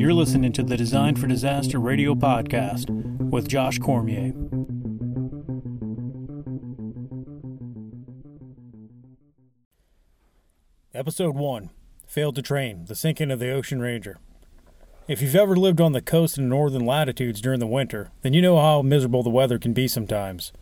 You're 0.00 0.14
listening 0.14 0.52
to 0.54 0.62
the 0.62 0.76
Design 0.76 1.14
for 1.14 1.26
Disaster 1.26 1.78
radio 1.78 2.14
podcast 2.14 2.88
with 3.30 3.48
Josh 3.48 3.78
Cormier. 3.78 4.32
Episode 10.94 11.36
1 11.36 11.70
Failed 12.06 12.34
to 12.34 12.42
Train 12.42 12.86
The 12.86 12.94
Sinking 12.94 13.30
of 13.30 13.38
the 13.38 13.50
Ocean 13.50 13.80
Ranger. 13.80 14.18
If 15.06 15.22
you've 15.22 15.36
ever 15.36 15.54
lived 15.54 15.80
on 15.80 15.92
the 15.92 16.00
coast 16.00 16.38
in 16.38 16.48
northern 16.48 16.84
latitudes 16.84 17.40
during 17.40 17.60
the 17.60 17.66
winter, 17.66 18.10
then 18.22 18.32
you 18.32 18.42
know 18.42 18.58
how 18.58 18.82
miserable 18.82 19.22
the 19.22 19.30
weather 19.30 19.58
can 19.58 19.72
be 19.72 19.86
sometimes. 19.86 20.52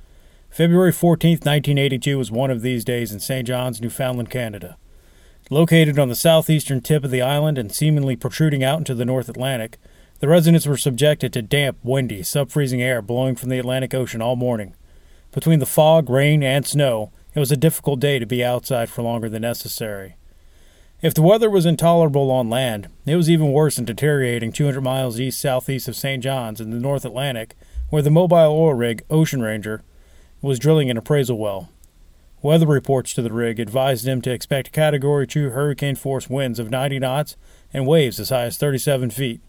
February 0.50 0.92
14, 0.92 1.32
1982 1.32 2.18
was 2.18 2.32
one 2.32 2.50
of 2.50 2.62
these 2.62 2.84
days 2.84 3.12
in 3.12 3.20
St. 3.20 3.46
John's, 3.46 3.80
Newfoundland, 3.80 4.30
Canada. 4.30 4.76
Located 5.50 5.98
on 5.98 6.08
the 6.08 6.16
southeastern 6.16 6.80
tip 6.80 7.04
of 7.04 7.10
the 7.10 7.22
island 7.22 7.58
and 7.58 7.72
seemingly 7.72 8.16
protruding 8.16 8.64
out 8.64 8.78
into 8.78 8.94
the 8.94 9.04
North 9.04 9.28
Atlantic, 9.28 9.78
the 10.20 10.26
residents 10.26 10.66
were 10.66 10.76
subjected 10.76 11.32
to 11.32 11.42
damp, 11.42 11.78
windy, 11.82 12.22
sub-freezing 12.22 12.82
air 12.82 13.00
blowing 13.00 13.36
from 13.36 13.50
the 13.50 13.58
Atlantic 13.58 13.94
Ocean 13.94 14.20
all 14.20 14.36
morning. 14.36 14.74
Between 15.30 15.60
the 15.60 15.66
fog, 15.66 16.10
rain, 16.10 16.42
and 16.42 16.66
snow, 16.66 17.12
it 17.34 17.38
was 17.38 17.52
a 17.52 17.56
difficult 17.56 18.00
day 18.00 18.18
to 18.18 18.26
be 18.26 18.42
outside 18.42 18.88
for 18.88 19.02
longer 19.02 19.28
than 19.28 19.42
necessary. 19.42 20.16
If 21.00 21.14
the 21.14 21.22
weather 21.22 21.48
was 21.48 21.66
intolerable 21.66 22.32
on 22.32 22.50
land, 22.50 22.88
it 23.06 23.14
was 23.14 23.30
even 23.30 23.52
worse 23.52 23.78
in 23.78 23.84
deteriorating 23.84 24.50
200 24.50 24.80
miles 24.80 25.20
east 25.20 25.40
southeast 25.40 25.86
of 25.86 25.94
St. 25.94 26.20
John's 26.22 26.60
in 26.60 26.70
the 26.70 26.80
North 26.80 27.04
Atlantic, 27.04 27.54
where 27.90 28.02
the 28.02 28.10
mobile 28.10 28.36
oil 28.36 28.74
rig 28.74 29.04
Ocean 29.08 29.40
Ranger 29.40 29.82
was 30.40 30.58
drilling 30.58 30.90
an 30.90 30.96
appraisal 30.96 31.38
well. 31.38 31.70
Weather 32.40 32.66
reports 32.66 33.12
to 33.14 33.22
the 33.22 33.32
rig 33.32 33.58
advised 33.58 34.04
them 34.04 34.20
to 34.22 34.30
expect 34.30 34.72
Category 34.72 35.26
2 35.26 35.50
hurricane 35.50 35.96
force 35.96 36.30
winds 36.30 36.58
of 36.58 36.70
90 36.70 37.00
knots 37.00 37.36
and 37.72 37.86
waves 37.86 38.20
as 38.20 38.30
high 38.30 38.44
as 38.44 38.56
37 38.56 39.10
feet. 39.10 39.40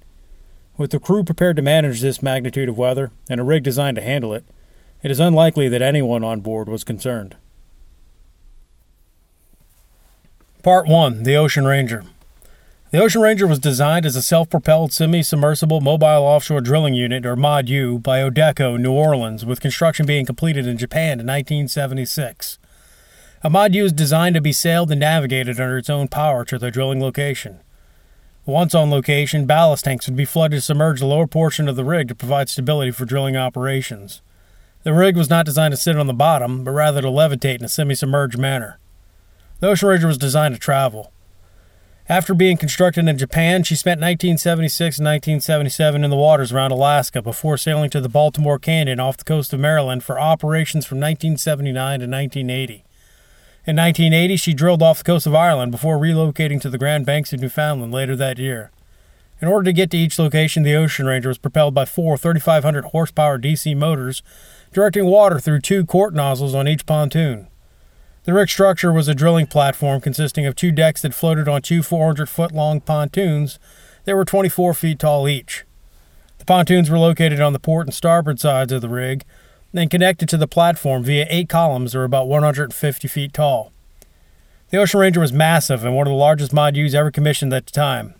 With 0.78 0.92
the 0.92 1.00
crew 1.00 1.24
prepared 1.24 1.56
to 1.58 1.62
manage 1.62 2.02
this 2.02 2.24
magnitude 2.24 2.70
of 2.70 2.78
weather 2.78 3.12
and 3.30 3.40
a 3.40 3.44
rig 3.44 3.64
designed 3.64 3.96
to 3.98 4.02
handle 4.02 4.34
it, 4.34 4.44
it 5.04 5.12
is 5.12 5.20
unlikely 5.20 5.70
that 5.70 5.82
anyone 5.82 6.24
on 6.24 6.42
board 6.42 6.68
was 6.68 6.84
concerned. 6.84 7.36
Part 10.64 10.88
1 10.88 11.24
The 11.24 11.36
Ocean 11.36 11.66
Ranger 11.66 12.06
The 12.92 13.04
Ocean 13.04 13.22
Ranger 13.22 13.46
was 13.46 13.60
designed 13.60 14.08
as 14.08 14.16
a 14.16 14.22
self 14.24 14.50
propelled 14.50 14.92
semi 14.92 15.22
submersible 15.22 15.80
mobile 15.80 16.24
offshore 16.24 16.60
drilling 16.60 16.96
unit, 16.96 17.24
or 17.24 17.36
MODU, 17.36 18.02
by 18.02 18.22
Odeco, 18.22 18.80
New 18.80 18.92
Orleans, 18.92 19.46
with 19.46 19.62
construction 19.62 20.08
being 20.08 20.26
completed 20.26 20.66
in 20.66 20.76
Japan 20.76 21.20
in 21.20 21.28
1976. 21.28 22.58
A 23.44 23.50
MODU 23.52 23.84
is 23.84 23.94
designed 23.94 24.34
to 24.34 24.42
be 24.42 24.52
sailed 24.52 24.90
and 24.90 25.00
navigated 25.00 25.60
under 25.60 25.78
its 25.78 25.90
own 25.90 26.08
power 26.08 26.44
to 26.46 26.58
the 26.58 26.72
drilling 26.72 27.00
location. 27.00 27.60
Once 28.48 28.74
on 28.74 28.90
location, 28.90 29.46
ballast 29.46 29.86
tanks 29.86 30.08
would 30.08 30.18
be 30.18 30.26
flooded 30.26 30.58
to 30.58 30.62
submerge 30.62 31.00
the 31.00 31.06
lower 31.06 31.28
portion 31.28 31.70
of 31.70 31.76
the 31.76 31.86
rig 31.86 32.08
to 32.08 32.16
provide 32.16 32.50
stability 32.50 32.90
for 32.90 33.06
drilling 33.06 33.38
operations. 33.38 34.24
The 34.82 34.96
rig 34.96 35.16
was 35.16 35.30
not 35.30 35.46
designed 35.46 35.74
to 35.74 35.78
sit 35.78 35.96
on 35.96 36.08
the 36.08 36.14
bottom, 36.14 36.64
but 36.64 36.72
rather 36.72 37.04
to 37.04 37.10
levitate 37.10 37.60
in 37.60 37.66
a 37.66 37.70
semi 37.70 37.94
submerged 37.94 38.40
manner. 38.40 38.80
The 39.60 39.68
Ocean 39.68 39.90
Ranger 39.90 40.08
was 40.08 40.18
designed 40.18 40.56
to 40.56 40.60
travel. 40.60 41.14
After 42.10 42.34
being 42.34 42.58
constructed 42.58 43.08
in 43.08 43.20
Japan, 43.20 43.62
she 43.62 43.76
spent 43.76 44.02
1976 44.02 44.98
and 44.98 45.06
1977 45.06 46.04
in 46.04 46.10
the 46.10 46.16
waters 46.16 46.52
around 46.52 46.72
Alaska 46.72 47.22
before 47.22 47.56
sailing 47.56 47.92
to 47.92 48.02
the 48.02 48.10
Baltimore 48.10 48.58
Canyon 48.58 49.00
off 49.00 49.18
the 49.18 49.24
coast 49.24 49.54
of 49.54 49.60
Maryland 49.60 50.04
for 50.04 50.20
operations 50.20 50.88
from 50.88 50.98
1979 50.98 52.00
to 52.00 52.08
1980. 52.08 52.74
In 53.68 53.76
1980, 53.76 54.38
she 54.38 54.56
drilled 54.56 54.82
off 54.82 54.98
the 54.98 55.04
coast 55.04 55.28
of 55.28 55.36
Ireland 55.36 55.72
before 55.72 56.00
relocating 56.00 56.60
to 56.62 56.70
the 56.72 56.80
Grand 56.80 57.06
Banks 57.06 57.32
of 57.32 57.42
Newfoundland 57.42 57.92
later 57.92 58.16
that 58.16 58.40
year. 58.40 58.72
In 59.40 59.48
order 59.48 59.66
to 59.66 59.74
get 59.74 59.92
to 59.92 59.98
each 59.98 60.18
location, 60.18 60.64
the 60.64 60.76
Ocean 60.76 61.06
Ranger 61.06 61.30
was 61.30 61.38
propelled 61.38 61.76
by 61.76 61.86
four 61.86 62.18
3,500 62.18 62.86
horsepower 62.86 63.38
DC 63.38 63.78
motors, 63.78 64.24
directing 64.74 65.06
water 65.06 65.40
through 65.40 65.62
two 65.62 65.86
Kort 65.86 66.14
nozzles 66.14 66.56
on 66.56 66.68
each 66.68 66.88
pontoon. 66.88 67.49
The 68.30 68.36
rig 68.36 68.50
structure 68.50 68.94
was 68.94 69.08
a 69.08 69.16
drilling 69.16 69.48
platform 69.48 70.02
consisting 70.02 70.46
of 70.46 70.54
two 70.54 70.72
decks 70.72 71.02
that 71.02 71.16
floated 71.16 71.48
on 71.48 71.64
two 71.64 71.82
400 71.82 72.30
foot 72.30 72.52
long 72.52 72.80
pontoons 72.80 73.58
that 74.04 74.16
were 74.16 74.24
24 74.24 74.76
feet 74.76 75.00
tall 75.00 75.28
each. 75.28 75.66
The 76.38 76.46
pontoons 76.46 76.92
were 76.92 77.00
located 77.00 77.42
on 77.42 77.54
the 77.54 77.60
port 77.60 77.88
and 77.88 77.94
starboard 77.94 78.40
sides 78.40 78.72
of 78.72 78.82
the 78.82 78.88
rig, 78.88 79.26
and 79.74 79.90
connected 79.90 80.30
to 80.30 80.38
the 80.38 80.48
platform 80.48 81.04
via 81.04 81.26
eight 81.28 81.50
columns 81.50 81.94
that 81.94 81.98
were 81.98 82.04
about 82.04 82.28
150 82.28 83.08
feet 83.08 83.34
tall. 83.34 83.72
The 84.70 84.78
Ocean 84.78 85.00
Ranger 85.00 85.22
was 85.22 85.34
massive 85.34 85.84
and 85.84 85.96
one 85.96 86.06
of 86.06 86.12
the 86.12 86.16
largest 86.16 86.52
MODUs 86.52 86.94
ever 86.94 87.10
commissioned 87.10 87.52
at 87.52 87.66
the 87.66 87.72
time. 87.72 88.14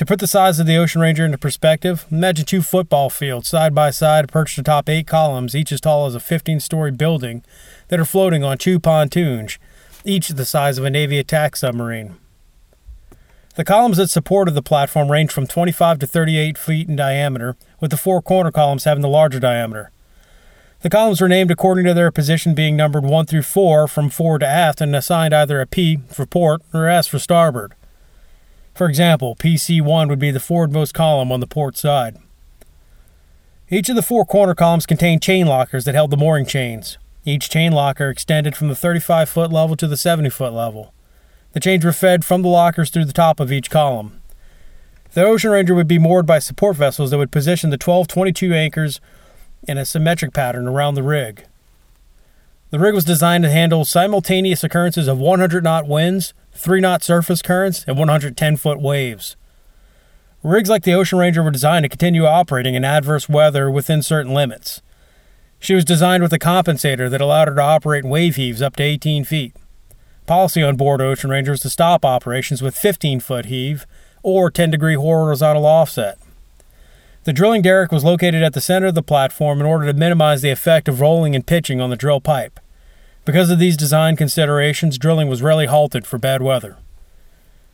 To 0.00 0.06
put 0.06 0.18
the 0.18 0.26
size 0.26 0.58
of 0.58 0.66
the 0.66 0.78
Ocean 0.78 1.02
Ranger 1.02 1.26
into 1.26 1.36
perspective, 1.36 2.06
imagine 2.10 2.46
two 2.46 2.62
football 2.62 3.10
fields 3.10 3.48
side 3.48 3.74
by 3.74 3.90
side 3.90 4.32
perched 4.32 4.56
atop 4.56 4.88
eight 4.88 5.06
columns, 5.06 5.54
each 5.54 5.72
as 5.72 5.80
tall 5.82 6.06
as 6.06 6.14
a 6.14 6.20
15 6.20 6.58
story 6.58 6.90
building, 6.90 7.44
that 7.88 8.00
are 8.00 8.06
floating 8.06 8.42
on 8.42 8.56
two 8.56 8.80
pontoons, 8.80 9.58
each 10.02 10.30
the 10.30 10.46
size 10.46 10.78
of 10.78 10.86
a 10.86 10.90
Navy 10.90 11.18
attack 11.18 11.54
submarine. 11.54 12.16
The 13.56 13.64
columns 13.66 13.98
that 13.98 14.08
supported 14.08 14.52
the 14.52 14.62
platform 14.62 15.10
ranged 15.10 15.34
from 15.34 15.46
25 15.46 15.98
to 15.98 16.06
38 16.06 16.56
feet 16.56 16.88
in 16.88 16.96
diameter, 16.96 17.58
with 17.78 17.90
the 17.90 17.98
four 17.98 18.22
corner 18.22 18.50
columns 18.50 18.84
having 18.84 19.02
the 19.02 19.06
larger 19.06 19.38
diameter. 19.38 19.90
The 20.80 20.88
columns 20.88 21.20
were 21.20 21.28
named 21.28 21.50
according 21.50 21.84
to 21.84 21.92
their 21.92 22.10
position 22.10 22.54
being 22.54 22.74
numbered 22.74 23.04
1 23.04 23.26
through 23.26 23.42
4 23.42 23.86
from 23.86 24.08
forward 24.08 24.38
to 24.38 24.46
aft 24.46 24.80
and 24.80 24.96
assigned 24.96 25.34
either 25.34 25.60
a 25.60 25.66
P 25.66 25.98
for 26.08 26.24
port 26.24 26.62
or 26.72 26.88
S 26.88 27.06
for 27.06 27.18
starboard. 27.18 27.74
For 28.80 28.88
example, 28.88 29.36
PC1 29.36 30.08
would 30.08 30.18
be 30.18 30.30
the 30.30 30.38
forwardmost 30.38 30.94
column 30.94 31.30
on 31.30 31.40
the 31.40 31.46
port 31.46 31.76
side. 31.76 32.16
Each 33.68 33.90
of 33.90 33.94
the 33.94 34.00
four 34.00 34.24
corner 34.24 34.54
columns 34.54 34.86
contained 34.86 35.20
chain 35.20 35.46
lockers 35.46 35.84
that 35.84 35.94
held 35.94 36.10
the 36.10 36.16
mooring 36.16 36.46
chains. 36.46 36.96
Each 37.26 37.50
chain 37.50 37.72
locker 37.72 38.08
extended 38.08 38.56
from 38.56 38.68
the 38.68 38.74
35 38.74 39.28
foot 39.28 39.52
level 39.52 39.76
to 39.76 39.86
the 39.86 39.98
70 39.98 40.30
foot 40.30 40.54
level. 40.54 40.94
The 41.52 41.60
chains 41.60 41.84
were 41.84 41.92
fed 41.92 42.24
from 42.24 42.40
the 42.40 42.48
lockers 42.48 42.88
through 42.88 43.04
the 43.04 43.12
top 43.12 43.38
of 43.38 43.52
each 43.52 43.68
column. 43.68 44.18
The 45.12 45.26
Ocean 45.26 45.50
Ranger 45.50 45.74
would 45.74 45.86
be 45.86 45.98
moored 45.98 46.24
by 46.24 46.38
support 46.38 46.76
vessels 46.76 47.10
that 47.10 47.18
would 47.18 47.30
position 47.30 47.68
the 47.68 47.76
12 47.76 48.08
22 48.08 48.54
anchors 48.54 48.98
in 49.68 49.76
a 49.76 49.84
symmetric 49.84 50.32
pattern 50.32 50.66
around 50.66 50.94
the 50.94 51.02
rig. 51.02 51.44
The 52.70 52.78
rig 52.78 52.94
was 52.94 53.04
designed 53.04 53.44
to 53.44 53.50
handle 53.50 53.84
simultaneous 53.84 54.64
occurrences 54.64 55.06
of 55.06 55.18
100 55.18 55.62
knot 55.62 55.86
winds, 55.86 56.32
3 56.52 56.80
knot 56.80 57.02
surface 57.02 57.42
currents, 57.42 57.84
and 57.86 57.98
110 57.98 58.56
foot 58.56 58.80
waves. 58.80 59.36
Rigs 60.42 60.70
like 60.70 60.84
the 60.84 60.94
Ocean 60.94 61.18
Ranger 61.18 61.42
were 61.42 61.50
designed 61.50 61.84
to 61.84 61.88
continue 61.88 62.24
operating 62.24 62.74
in 62.74 62.84
adverse 62.84 63.28
weather 63.28 63.70
within 63.70 64.02
certain 64.02 64.32
limits. 64.32 64.80
She 65.58 65.74
was 65.74 65.84
designed 65.84 66.22
with 66.22 66.32
a 66.32 66.38
compensator 66.38 67.10
that 67.10 67.20
allowed 67.20 67.48
her 67.48 67.54
to 67.54 67.62
operate 67.62 68.04
in 68.04 68.10
wave 68.10 68.36
heaves 68.36 68.62
up 68.62 68.76
to 68.76 68.82
18 68.82 69.24
feet. 69.24 69.54
Policy 70.24 70.62
on 70.62 70.76
board 70.76 71.02
Ocean 71.02 71.28
Ranger 71.28 71.52
is 71.52 71.60
to 71.60 71.70
stop 71.70 72.04
operations 72.04 72.62
with 72.62 72.76
15 72.76 73.20
foot 73.20 73.46
heave 73.46 73.84
or 74.22 74.50
10 74.50 74.70
degree 74.70 74.94
horizontal 74.94 75.66
offset. 75.66 76.18
The 77.24 77.32
drilling 77.32 77.62
derrick 77.62 77.90
was 77.92 78.04
located 78.04 78.42
at 78.42 78.54
the 78.54 78.60
center 78.60 78.86
of 78.86 78.94
the 78.94 79.02
platform 79.02 79.60
in 79.60 79.66
order 79.66 79.86
to 79.86 79.92
minimize 79.92 80.40
the 80.40 80.50
effect 80.50 80.88
of 80.88 81.00
rolling 81.00 81.34
and 81.34 81.44
pitching 81.46 81.80
on 81.80 81.90
the 81.90 81.96
drill 81.96 82.20
pipe. 82.20 82.59
Because 83.30 83.48
of 83.48 83.60
these 83.60 83.76
design 83.76 84.16
considerations, 84.16 84.98
drilling 84.98 85.28
was 85.28 85.40
rarely 85.40 85.66
halted 85.66 86.04
for 86.04 86.18
bad 86.18 86.42
weather. 86.42 86.78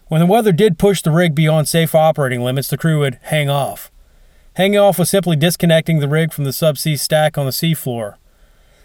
When 0.09 0.21
the 0.21 0.27
weather 0.27 0.53
did 0.53 0.79
push 0.79 1.01
the 1.01 1.11
rig 1.11 1.35
beyond 1.35 1.67
safe 1.67 1.95
operating 1.95 2.43
limits, 2.43 2.69
the 2.69 2.77
crew 2.77 2.99
would 2.99 3.19
hang 3.23 3.49
off. 3.49 3.91
Hanging 4.57 4.79
off 4.79 4.99
was 4.99 5.09
simply 5.09 5.35
disconnecting 5.35 5.99
the 5.99 6.09
rig 6.11 6.31
from 6.31 6.45
the 6.45 6.51
subsea 6.51 6.99
stack 6.99 7.39
on 7.39 7.47
the 7.47 7.53
seafloor. 7.53 8.17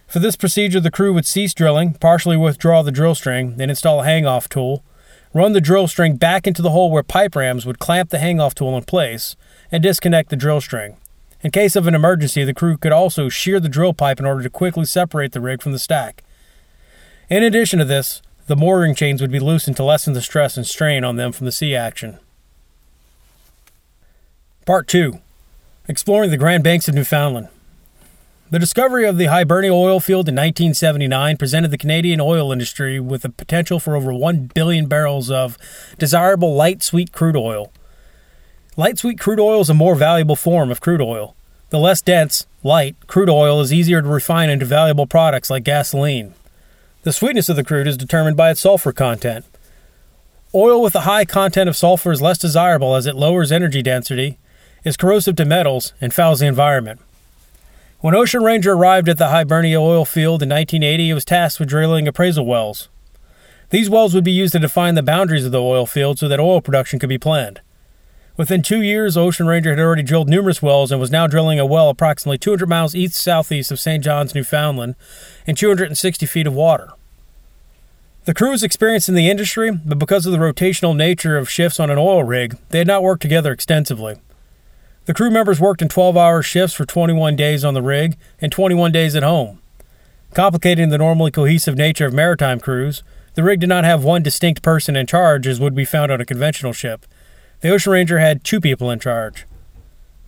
For 0.08 0.20
this 0.20 0.38
procedure, 0.38 0.80
the 0.80 0.90
crew 0.90 1.14
would 1.14 1.26
cease 1.26 1.54
drilling, 1.54 1.96
partially 1.96 2.38
withdraw 2.38 2.84
the 2.84 2.90
drill 2.90 3.16
string, 3.16 3.58
then 3.58 3.70
install 3.70 4.00
a 4.00 4.06
hang 4.06 4.26
off 4.26 4.48
tool, 4.48 4.82
run 5.34 5.52
the 5.52 5.60
drill 5.60 5.90
string 5.90 6.16
back 6.16 6.48
into 6.48 6.62
the 6.62 6.70
hole 6.70 6.90
where 6.90 7.04
pipe 7.04 7.36
rams 7.36 7.66
would 7.66 7.80
clamp 7.80 8.12
the 8.12 8.20
hang 8.20 8.40
off 8.40 8.56
tool 8.56 8.78
in 8.78 8.86
place, 8.86 9.36
and 9.74 9.84
disconnect 9.84 10.30
the 10.30 10.38
drill 10.38 10.62
string. 10.62 10.96
In 11.42 11.52
case 11.52 11.76
of 11.76 11.86
an 11.86 11.96
emergency, 11.96 12.46
the 12.46 12.54
crew 12.54 12.78
could 12.78 12.94
also 12.94 13.28
shear 13.28 13.60
the 13.60 13.68
drill 13.68 13.94
pipe 13.94 14.22
in 14.22 14.26
order 14.26 14.44
to 14.44 14.50
quickly 14.50 14.86
separate 14.86 15.34
the 15.34 15.42
rig 15.42 15.62
from 15.62 15.74
the 15.74 15.78
stack. 15.78 16.24
In 17.32 17.44
addition 17.44 17.80
to 17.80 17.86
this, 17.86 18.22
the 18.48 18.58
mooring 18.58 18.94
chains 18.94 19.22
would 19.22 19.32
be 19.32 19.40
loosened 19.40 19.78
to 19.78 19.86
lessen 19.86 20.12
the 20.12 20.22
stress 20.22 20.58
and 20.58 20.68
strain 20.68 21.06
on 21.06 21.16
them 21.16 21.32
from 21.32 21.46
the 21.46 21.52
sea 21.54 21.74
action. 21.74 22.20
Part 24.66 24.90
2 24.90 25.18
Exploring 25.88 26.30
the 26.30 26.36
Grand 26.36 26.62
Banks 26.62 26.90
of 26.90 26.94
Newfoundland. 26.94 27.48
The 28.50 28.60
discovery 28.60 29.06
of 29.06 29.18
the 29.18 29.28
Hibernia 29.28 29.74
oil 29.74 30.02
field 30.02 30.28
in 30.28 30.36
1979 30.36 31.38
presented 31.38 31.72
the 31.72 31.78
Canadian 31.78 32.20
oil 32.20 32.52
industry 32.52 33.00
with 33.00 33.22
the 33.22 33.30
potential 33.30 33.80
for 33.80 33.96
over 33.96 34.14
1 34.14 34.52
billion 34.54 34.88
barrels 34.88 35.32
of 35.32 35.58
desirable 35.98 36.54
light 36.54 36.84
sweet 36.84 37.14
crude 37.14 37.38
oil. 37.38 37.72
Light 38.76 38.98
sweet 38.98 39.22
crude 39.22 39.40
oil 39.40 39.62
is 39.62 39.70
a 39.70 39.74
more 39.74 39.96
valuable 39.96 40.36
form 40.36 40.70
of 40.70 40.82
crude 40.82 41.02
oil. 41.02 41.34
The 41.70 41.80
less 41.80 42.02
dense, 42.02 42.46
light, 42.62 42.98
crude 43.08 43.30
oil 43.30 43.62
is 43.62 43.72
easier 43.72 44.02
to 44.02 44.08
refine 44.10 44.50
into 44.50 44.66
valuable 44.66 45.08
products 45.08 45.50
like 45.50 45.64
gasoline. 45.64 46.34
The 47.04 47.12
sweetness 47.12 47.50
of 47.50 47.56
the 47.56 47.64
crude 47.64 47.88
is 47.88 47.98
determined 47.98 48.38
by 48.38 48.52
its 48.52 48.62
sulfur 48.62 48.92
content. 48.92 49.46
Oil 50.54 50.84
with 50.84 50.94
a 50.94 51.02
high 51.02 51.26
content 51.26 51.68
of 51.68 51.76
sulfur 51.76 52.12
is 52.12 52.22
less 52.22 52.38
desirable 52.38 52.96
as 52.96 53.08
it 53.08 53.16
lowers 53.16 53.52
energy 53.52 53.82
density, 53.82 54.38
is 54.84 54.98
corrosive 54.98 55.36
to 55.38 55.46
metals, 55.46 55.94
and 56.00 56.14
fouls 56.14 56.42
the 56.42 56.46
environment. 56.46 57.02
When 58.02 58.14
Ocean 58.14 58.44
Ranger 58.44 58.74
arrived 58.74 59.10
at 59.10 59.18
the 59.18 59.30
Hibernia 59.30 59.82
oil 59.82 60.06
field 60.06 60.44
in 60.44 60.50
1980, 60.50 61.10
it 61.10 61.14
was 61.16 61.26
tasked 61.26 61.60
with 61.60 61.70
drilling 61.70 62.08
appraisal 62.08 62.46
wells. 62.46 62.88
These 63.72 63.90
wells 63.90 64.14
would 64.14 64.24
be 64.24 64.32
used 64.32 64.54
to 64.54 64.60
define 64.60 64.94
the 64.94 65.02
boundaries 65.02 65.46
of 65.46 65.52
the 65.52 65.62
oil 65.62 65.88
field 65.88 66.20
so 66.20 66.28
that 66.28 66.40
oil 66.40 66.62
production 66.62 67.00
could 67.00 67.10
be 67.10 67.18
planned. 67.18 67.62
Within 68.42 68.64
two 68.64 68.82
years, 68.82 69.18
Ocean 69.18 69.46
Ranger 69.46 69.70
had 69.70 69.80
already 69.80 70.02
drilled 70.02 70.28
numerous 70.28 70.64
wells 70.64 70.92
and 70.92 71.00
was 71.00 71.12
now 71.12 71.28
drilling 71.28 71.60
a 71.60 71.66
well 71.68 71.90
approximately 71.90 72.40
200 72.40 72.68
miles 72.68 72.96
east 72.96 73.14
southeast 73.14 73.70
of 73.70 73.80
St. 73.80 74.04
John's, 74.04 74.34
Newfoundland, 74.34 74.96
in 75.46 75.56
260 75.56 76.26
feet 76.26 76.48
of 76.48 76.56
water. 76.56 76.90
The 78.26 78.34
crew 78.34 78.50
was 78.50 78.64
experienced 78.64 79.08
in 79.08 79.14
the 79.14 79.30
industry, 79.30 79.70
but 79.70 80.00
because 80.00 80.26
of 80.26 80.32
the 80.32 80.40
rotational 80.40 80.96
nature 80.96 81.38
of 81.38 81.52
shifts 81.52 81.80
on 81.80 81.92
an 81.92 82.00
oil 82.00 82.24
rig, 82.24 82.58
they 82.70 82.80
had 82.80 82.88
not 82.88 83.04
worked 83.04 83.22
together 83.22 83.52
extensively. 83.52 84.16
The 85.06 85.14
crew 85.14 85.30
members 85.30 85.60
worked 85.60 85.84
in 85.84 85.88
12 85.88 86.18
hour 86.18 86.42
shifts 86.42 86.76
for 86.76 86.84
21 86.84 87.36
days 87.36 87.64
on 87.64 87.76
the 87.76 87.84
rig 87.84 88.18
and 88.40 88.52
21 88.52 88.92
days 88.92 89.16
at 89.16 89.22
home. 89.22 89.62
Complicating 90.34 90.90
the 90.90 90.98
normally 90.98 91.30
cohesive 91.30 91.78
nature 91.78 92.08
of 92.08 92.14
maritime 92.14 92.60
crews, 92.60 93.04
the 93.36 93.44
rig 93.44 93.60
did 93.60 93.70
not 93.70 93.84
have 93.84 94.04
one 94.04 94.24
distinct 94.24 94.64
person 94.64 94.96
in 94.96 95.06
charge 95.06 95.46
as 95.46 95.60
would 95.60 95.76
be 95.76 95.86
found 95.86 96.12
on 96.12 96.20
a 96.20 96.26
conventional 96.26 96.74
ship. 96.74 97.06
The 97.62 97.70
Ocean 97.70 97.94
Ranger 97.94 98.18
had 98.18 98.44
two 98.44 98.60
people 98.60 98.90
in 98.90 99.00
charge. 99.00 99.46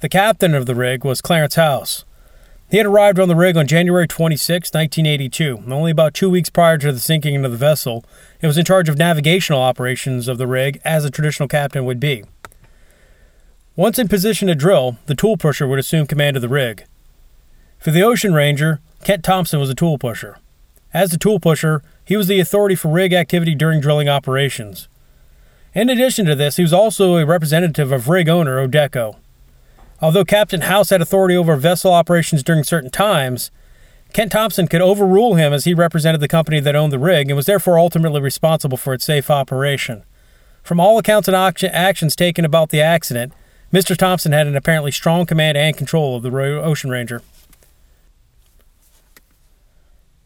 The 0.02 0.10
captain 0.10 0.54
of 0.54 0.68
the 0.68 0.76
rig 0.76 1.04
was 1.04 1.20
Clarence 1.20 1.56
Hauss. 1.56 2.06
He 2.70 2.78
had 2.78 2.86
arrived 2.86 3.20
on 3.20 3.28
the 3.28 3.36
rig 3.36 3.58
on 3.58 3.66
January 3.66 4.08
26, 4.08 4.72
1982, 4.72 5.64
only 5.68 5.90
about 5.90 6.14
two 6.14 6.30
weeks 6.30 6.52
prior 6.52 6.78
to 6.78 6.92
the 6.92 7.00
sinking 7.00 7.44
of 7.44 7.52
the 7.52 7.58
vessel, 7.58 8.06
and 8.40 8.48
was 8.48 8.58
in 8.58 8.66
charge 8.66 8.88
of 8.88 9.00
navigational 9.00 9.62
operations 9.62 10.28
of 10.28 10.38
the 10.38 10.46
rig 10.46 10.80
as 10.86 11.06
a 11.06 11.10
traditional 11.10 11.50
captain 11.50 11.86
would 11.86 12.00
be. 12.00 12.24
Once 13.76 13.98
in 13.98 14.08
position 14.08 14.48
to 14.48 14.54
drill, 14.54 14.98
the 15.08 15.16
tool 15.16 15.36
pusher 15.36 15.68
would 15.68 15.80
assume 15.80 16.06
command 16.06 16.36
of 16.36 16.44
the 16.44 16.50
rig. 16.50 16.86
For 17.80 17.90
the 17.90 18.04
Ocean 18.04 18.36
Ranger, 18.36 18.80
Kent 19.04 19.24
Thompson 19.24 19.60
was 19.60 19.72
a 19.72 19.76
tool 19.76 19.98
pusher. 19.98 20.38
As 20.94 21.10
the 21.10 21.18
tool 21.18 21.40
pusher, 21.40 21.82
he 22.06 22.16
was 22.16 22.28
the 22.28 22.40
authority 22.40 22.76
for 22.76 22.92
rig 22.92 23.12
activity 23.12 23.56
during 23.56 23.82
drilling 23.82 24.08
operations. 24.08 24.88
In 25.74 25.90
addition 25.90 26.26
to 26.28 26.36
this, 26.36 26.58
he 26.58 26.62
was 26.62 26.74
also 26.74 27.18
a 27.18 27.26
representative 27.26 27.92
of 27.92 28.08
rig 28.08 28.30
owner 28.30 28.66
Odeco. 28.66 29.18
Although 30.02 30.26
Captain 30.26 30.62
Hauss 30.62 30.92
had 30.92 31.02
authority 31.02 31.36
over 31.36 31.56
vessel 31.56 31.94
operations 31.94 32.44
during 32.44 32.64
certain 32.64 32.92
times, 32.92 33.50
Kent 34.14 34.32
Thompson 34.32 34.68
could 34.68 34.82
overrule 34.82 35.36
him 35.36 35.52
as 35.52 35.66
he 35.66 35.74
represented 35.74 36.22
the 36.22 36.28
company 36.28 36.60
that 36.60 36.76
owned 36.76 36.94
the 36.94 37.00
rig 37.00 37.30
and 37.30 37.36
was 37.36 37.48
therefore 37.48 37.80
ultimately 37.80 38.22
responsible 38.22 38.78
for 38.78 38.94
its 38.94 39.06
safe 39.06 39.32
operation. 39.32 40.04
From 40.62 40.80
all 40.80 41.00
accounts 41.00 41.28
and 41.28 41.36
actions 41.36 42.16
taken 42.16 42.46
about 42.46 42.70
the 42.70 42.80
accident, 42.80 43.34
Mr. 43.74 43.98
Thompson 43.98 44.32
had 44.32 44.46
an 44.46 44.56
apparently 44.56 44.92
strong 44.92 45.26
command 45.26 45.58
and 45.58 45.76
control 45.76 46.16
of 46.16 46.22
the 46.22 46.30
Ocean 46.38 46.92
Ranger. 46.92 47.24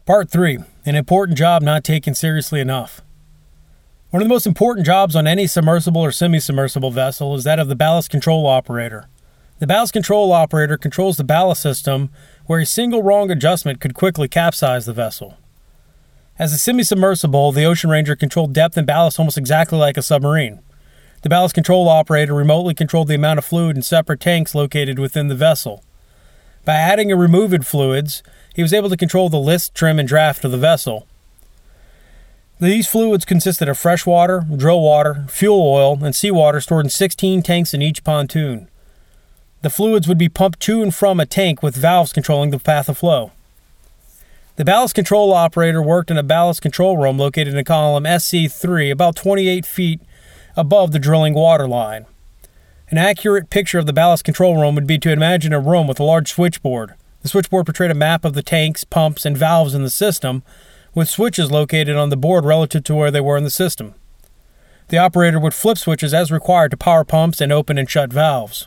Part 0.04 0.30
3 0.30 0.58
An 0.84 0.94
important 0.94 1.38
job 1.38 1.62
not 1.62 1.82
taken 1.82 2.14
seriously 2.14 2.60
enough. 2.60 3.00
One 4.10 4.22
of 4.22 4.26
the 4.26 4.32
most 4.32 4.46
important 4.46 4.86
jobs 4.86 5.14
on 5.14 5.26
any 5.26 5.46
submersible 5.46 6.00
or 6.00 6.12
semi 6.12 6.40
submersible 6.40 6.90
vessel 6.90 7.34
is 7.34 7.44
that 7.44 7.58
of 7.58 7.68
the 7.68 7.76
ballast 7.76 8.08
control 8.08 8.46
operator. 8.46 9.06
The 9.58 9.66
ballast 9.66 9.92
control 9.92 10.32
operator 10.32 10.78
controls 10.78 11.18
the 11.18 11.24
ballast 11.24 11.60
system 11.60 12.08
where 12.46 12.60
a 12.60 12.64
single 12.64 13.02
wrong 13.02 13.30
adjustment 13.30 13.80
could 13.82 13.92
quickly 13.92 14.26
capsize 14.26 14.86
the 14.86 14.94
vessel. 14.94 15.36
As 16.38 16.54
a 16.54 16.58
semi 16.58 16.84
submersible, 16.84 17.52
the 17.52 17.66
Ocean 17.66 17.90
Ranger 17.90 18.16
controlled 18.16 18.54
depth 18.54 18.78
and 18.78 18.86
ballast 18.86 19.18
almost 19.18 19.36
exactly 19.36 19.78
like 19.78 19.98
a 19.98 20.02
submarine. 20.02 20.60
The 21.20 21.28
ballast 21.28 21.54
control 21.54 21.86
operator 21.86 22.32
remotely 22.32 22.72
controlled 22.72 23.08
the 23.08 23.14
amount 23.16 23.40
of 23.40 23.44
fluid 23.44 23.76
in 23.76 23.82
separate 23.82 24.20
tanks 24.20 24.54
located 24.54 24.98
within 24.98 25.28
the 25.28 25.34
vessel. 25.34 25.84
By 26.64 26.76
adding 26.76 27.12
and 27.12 27.20
removing 27.20 27.60
fluids, 27.60 28.22
he 28.54 28.62
was 28.62 28.72
able 28.72 28.88
to 28.88 28.96
control 28.96 29.28
the 29.28 29.36
list, 29.36 29.74
trim, 29.74 29.98
and 29.98 30.08
draft 30.08 30.46
of 30.46 30.50
the 30.50 30.56
vessel. 30.56 31.06
These 32.60 32.88
fluids 32.88 33.24
consisted 33.24 33.68
of 33.68 33.78
fresh 33.78 34.04
water, 34.04 34.44
drill 34.56 34.80
water, 34.80 35.24
fuel 35.28 35.60
oil, 35.60 36.04
and 36.04 36.14
seawater 36.14 36.60
stored 36.60 36.86
in 36.86 36.90
16 36.90 37.42
tanks 37.42 37.72
in 37.72 37.82
each 37.82 38.02
pontoon. 38.02 38.66
The 39.62 39.70
fluids 39.70 40.08
would 40.08 40.18
be 40.18 40.28
pumped 40.28 40.58
to 40.60 40.82
and 40.82 40.92
from 40.92 41.20
a 41.20 41.26
tank 41.26 41.62
with 41.62 41.76
valves 41.76 42.12
controlling 42.12 42.50
the 42.50 42.58
path 42.58 42.88
of 42.88 42.98
flow. 42.98 43.30
The 44.56 44.64
ballast 44.64 44.96
control 44.96 45.32
operator 45.32 45.80
worked 45.80 46.10
in 46.10 46.18
a 46.18 46.24
ballast 46.24 46.60
control 46.60 46.96
room 46.96 47.16
located 47.16 47.54
in 47.54 47.64
column 47.64 48.02
SC3, 48.02 48.90
about 48.90 49.14
28 49.14 49.64
feet 49.64 50.00
above 50.56 50.90
the 50.90 50.98
drilling 50.98 51.34
water 51.34 51.68
line. 51.68 52.06
An 52.90 52.98
accurate 52.98 53.50
picture 53.50 53.78
of 53.78 53.86
the 53.86 53.92
ballast 53.92 54.24
control 54.24 54.60
room 54.60 54.74
would 54.74 54.86
be 54.86 54.98
to 54.98 55.12
imagine 55.12 55.52
a 55.52 55.60
room 55.60 55.86
with 55.86 56.00
a 56.00 56.04
large 56.04 56.32
switchboard. 56.32 56.94
The 57.22 57.28
switchboard 57.28 57.66
portrayed 57.66 57.92
a 57.92 57.94
map 57.94 58.24
of 58.24 58.32
the 58.32 58.42
tanks, 58.42 58.82
pumps, 58.82 59.24
and 59.24 59.38
valves 59.38 59.74
in 59.74 59.84
the 59.84 59.90
system, 59.90 60.42
with 60.98 61.08
switches 61.08 61.50
located 61.50 61.96
on 61.96 62.10
the 62.10 62.16
board 62.16 62.44
relative 62.44 62.82
to 62.82 62.94
where 62.94 63.12
they 63.12 63.20
were 63.20 63.36
in 63.36 63.44
the 63.44 63.50
system. 63.50 63.94
The 64.88 64.98
operator 64.98 65.38
would 65.38 65.54
flip 65.54 65.78
switches 65.78 66.12
as 66.12 66.32
required 66.32 66.72
to 66.72 66.76
power 66.76 67.04
pumps 67.04 67.40
and 67.40 67.52
open 67.52 67.78
and 67.78 67.88
shut 67.88 68.12
valves. 68.12 68.66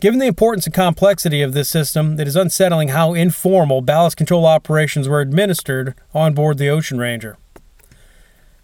Given 0.00 0.18
the 0.18 0.26
importance 0.26 0.66
and 0.66 0.74
complexity 0.74 1.42
of 1.42 1.52
this 1.52 1.68
system, 1.68 2.18
it 2.18 2.26
is 2.26 2.34
unsettling 2.34 2.88
how 2.88 3.14
informal 3.14 3.82
ballast 3.82 4.16
control 4.16 4.44
operations 4.46 5.08
were 5.08 5.20
administered 5.20 5.94
on 6.12 6.34
board 6.34 6.58
the 6.58 6.68
Ocean 6.68 6.98
Ranger. 6.98 7.38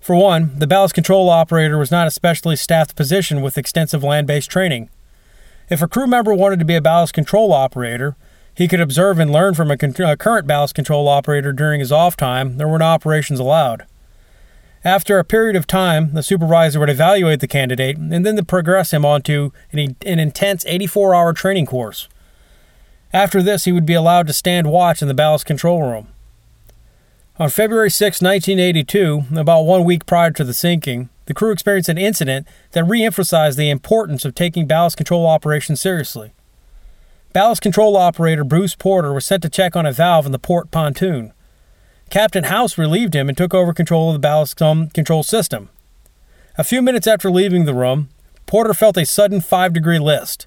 For 0.01 0.17
one, 0.17 0.59
the 0.59 0.67
ballast 0.67 0.95
control 0.95 1.31
operator 1.31 1.79
was 1.79 1.93
not 1.93 2.09
a 2.09 2.11
specially 2.11 2.57
staffed 2.57 2.97
position 2.97 3.41
with 3.41 3.57
extensive 3.57 4.03
land 4.03 4.27
based 4.27 4.51
training. 4.51 4.91
If 5.71 5.81
a 5.81 5.87
crew 5.87 6.09
member 6.09 6.35
wanted 6.35 6.59
to 6.59 6.65
be 6.65 6.75
a 6.75 6.83
ballast 6.83 7.15
control 7.15 7.53
operator, 7.53 8.17
he 8.55 8.69
could 8.69 8.81
observe 8.81 9.19
and 9.19 9.33
learn 9.33 9.55
from 9.55 9.71
a, 9.71 9.77
con- 9.77 9.95
a 10.01 10.17
current 10.17 10.47
ballast 10.47 10.75
control 10.75 11.09
operator 11.09 11.53
during 11.53 11.81
his 11.81 11.93
off 11.93 12.17
time. 12.17 12.59
There 12.59 12.69
were 12.69 12.79
no 12.79 12.87
operations 12.87 13.41
allowed. 13.41 13.87
After 14.85 15.19
a 15.19 15.25
period 15.25 15.55
of 15.55 15.67
time, 15.67 16.13
the 16.13 16.23
supervisor 16.23 16.81
would 16.81 16.91
evaluate 16.91 17.41
the 17.41 17.47
candidate 17.47 17.97
and 17.97 18.27
then 18.27 18.45
progress 18.45 18.93
him 18.93 19.05
onto 19.05 19.53
an, 19.71 19.97
an 20.05 20.19
intense 20.19 20.65
84 20.67 21.15
hour 21.15 21.33
training 21.33 21.67
course. 21.67 22.09
After 23.13 23.43
this, 23.43 23.65
he 23.65 23.73
would 23.73 23.87
be 23.87 23.95
allowed 23.95 24.27
to 24.27 24.33
stand 24.33 24.67
watch 24.67 25.03
in 25.03 25.09
the 25.09 25.15
ballast 25.15 25.47
control 25.47 25.83
room. 25.83 26.09
On 27.39 27.49
February 27.49 27.91
6, 27.91 28.21
1982, 28.21 29.37
about 29.37 29.63
one 29.63 29.85
week 29.85 30.05
prior 30.05 30.31
to 30.33 30.45
the 30.45 30.55
sinking, 30.55 31.11
the 31.27 31.35
crew 31.35 31.53
experienced 31.53 31.89
an 31.89 31.99
incident 31.99 32.47
that 32.73 32.85
re 32.85 33.05
emphasized 33.05 33.57
the 33.57 33.71
importance 33.71 34.25
of 34.25 34.35
taking 34.35 34.67
ballast 34.67 34.97
control 34.97 35.27
operations 35.27 35.81
seriously. 35.81 36.33
Ballast 37.33 37.63
control 37.63 37.97
operator 37.97 38.45
Bruce 38.45 38.75
Porter 38.75 39.11
was 39.15 39.25
sent 39.25 39.43
to 39.43 39.49
check 39.49 39.75
on 39.75 39.87
a 39.87 39.93
valve 39.93 40.27
in 40.27 40.33
the 40.33 40.39
port 40.39 40.71
pontoon. 40.71 41.33
Captain 42.11 42.45
Hauss 42.45 42.77
relieved 42.77 43.17
him 43.17 43.27
and 43.27 43.39
took 43.39 43.55
over 43.55 43.73
control 43.73 44.11
of 44.11 44.15
the 44.15 44.19
ballast 44.19 44.61
um, 44.61 44.91
control 44.91 45.23
system. 45.23 45.71
A 46.59 46.65
few 46.65 46.83
minutes 46.83 47.07
after 47.07 47.31
leaving 47.31 47.65
the 47.65 47.73
room, 47.73 48.11
Porter 48.45 48.75
felt 48.75 48.99
a 48.99 49.07
sudden 49.07 49.41
five 49.41 49.73
degree 49.73 49.99
list. 49.99 50.47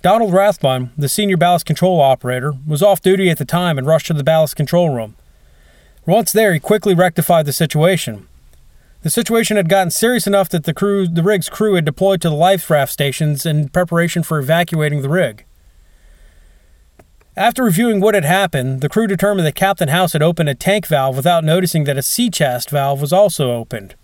Donald 0.00 0.32
Rathbun, 0.32 0.92
the 0.96 1.08
senior 1.08 1.36
ballast 1.36 1.66
control 1.66 2.00
operator, 2.00 2.52
was 2.64 2.80
off 2.80 3.02
duty 3.02 3.28
at 3.28 3.38
the 3.38 3.44
time 3.44 3.76
and 3.76 3.84
rushed 3.84 4.06
to 4.06 4.14
the 4.14 4.22
ballast 4.22 4.54
control 4.54 4.94
room. 4.94 5.16
Once 6.06 6.30
there, 6.30 6.54
he 6.54 6.60
quickly 6.60 6.94
rectified 6.94 7.44
the 7.44 7.52
situation. 7.52 8.28
The 9.02 9.10
situation 9.10 9.56
had 9.56 9.68
gotten 9.68 9.90
serious 9.90 10.28
enough 10.28 10.48
that 10.50 10.62
the 10.62 10.74
crew, 10.74 11.08
the 11.08 11.24
rig's 11.24 11.48
crew 11.48 11.74
had 11.74 11.84
deployed 11.84 12.20
to 12.22 12.28
the 12.28 12.36
life 12.36 12.70
raft 12.70 12.92
stations 12.92 13.44
in 13.44 13.68
preparation 13.68 14.22
for 14.22 14.38
evacuating 14.38 15.02
the 15.02 15.08
rig. 15.08 15.44
After 17.38 17.62
reviewing 17.62 18.00
what 18.00 18.16
had 18.16 18.24
happened, 18.24 18.80
the 18.80 18.88
crew 18.88 19.06
determined 19.06 19.46
that 19.46 19.54
Captain 19.54 19.90
Hauss 19.90 20.12
had 20.12 20.24
opened 20.24 20.48
a 20.48 20.56
tank 20.56 20.88
valve 20.88 21.14
without 21.14 21.44
noticing 21.44 21.84
that 21.84 21.96
a 21.96 22.02
sea 22.02 22.30
chest 22.30 22.68
valve 22.68 23.00
was 23.00 23.12
also 23.12 23.52
opened. 23.52 23.94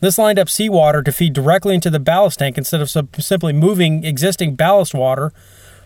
This 0.00 0.16
lined 0.16 0.38
up 0.38 0.48
seawater 0.48 1.02
to 1.02 1.12
feed 1.12 1.34
directly 1.34 1.74
into 1.74 1.90
the 1.90 2.00
ballast 2.00 2.38
tank 2.38 2.56
instead 2.56 2.80
of 2.80 2.88
simply 2.88 3.52
moving 3.52 4.04
existing 4.04 4.56
ballast 4.56 4.94
water 4.94 5.34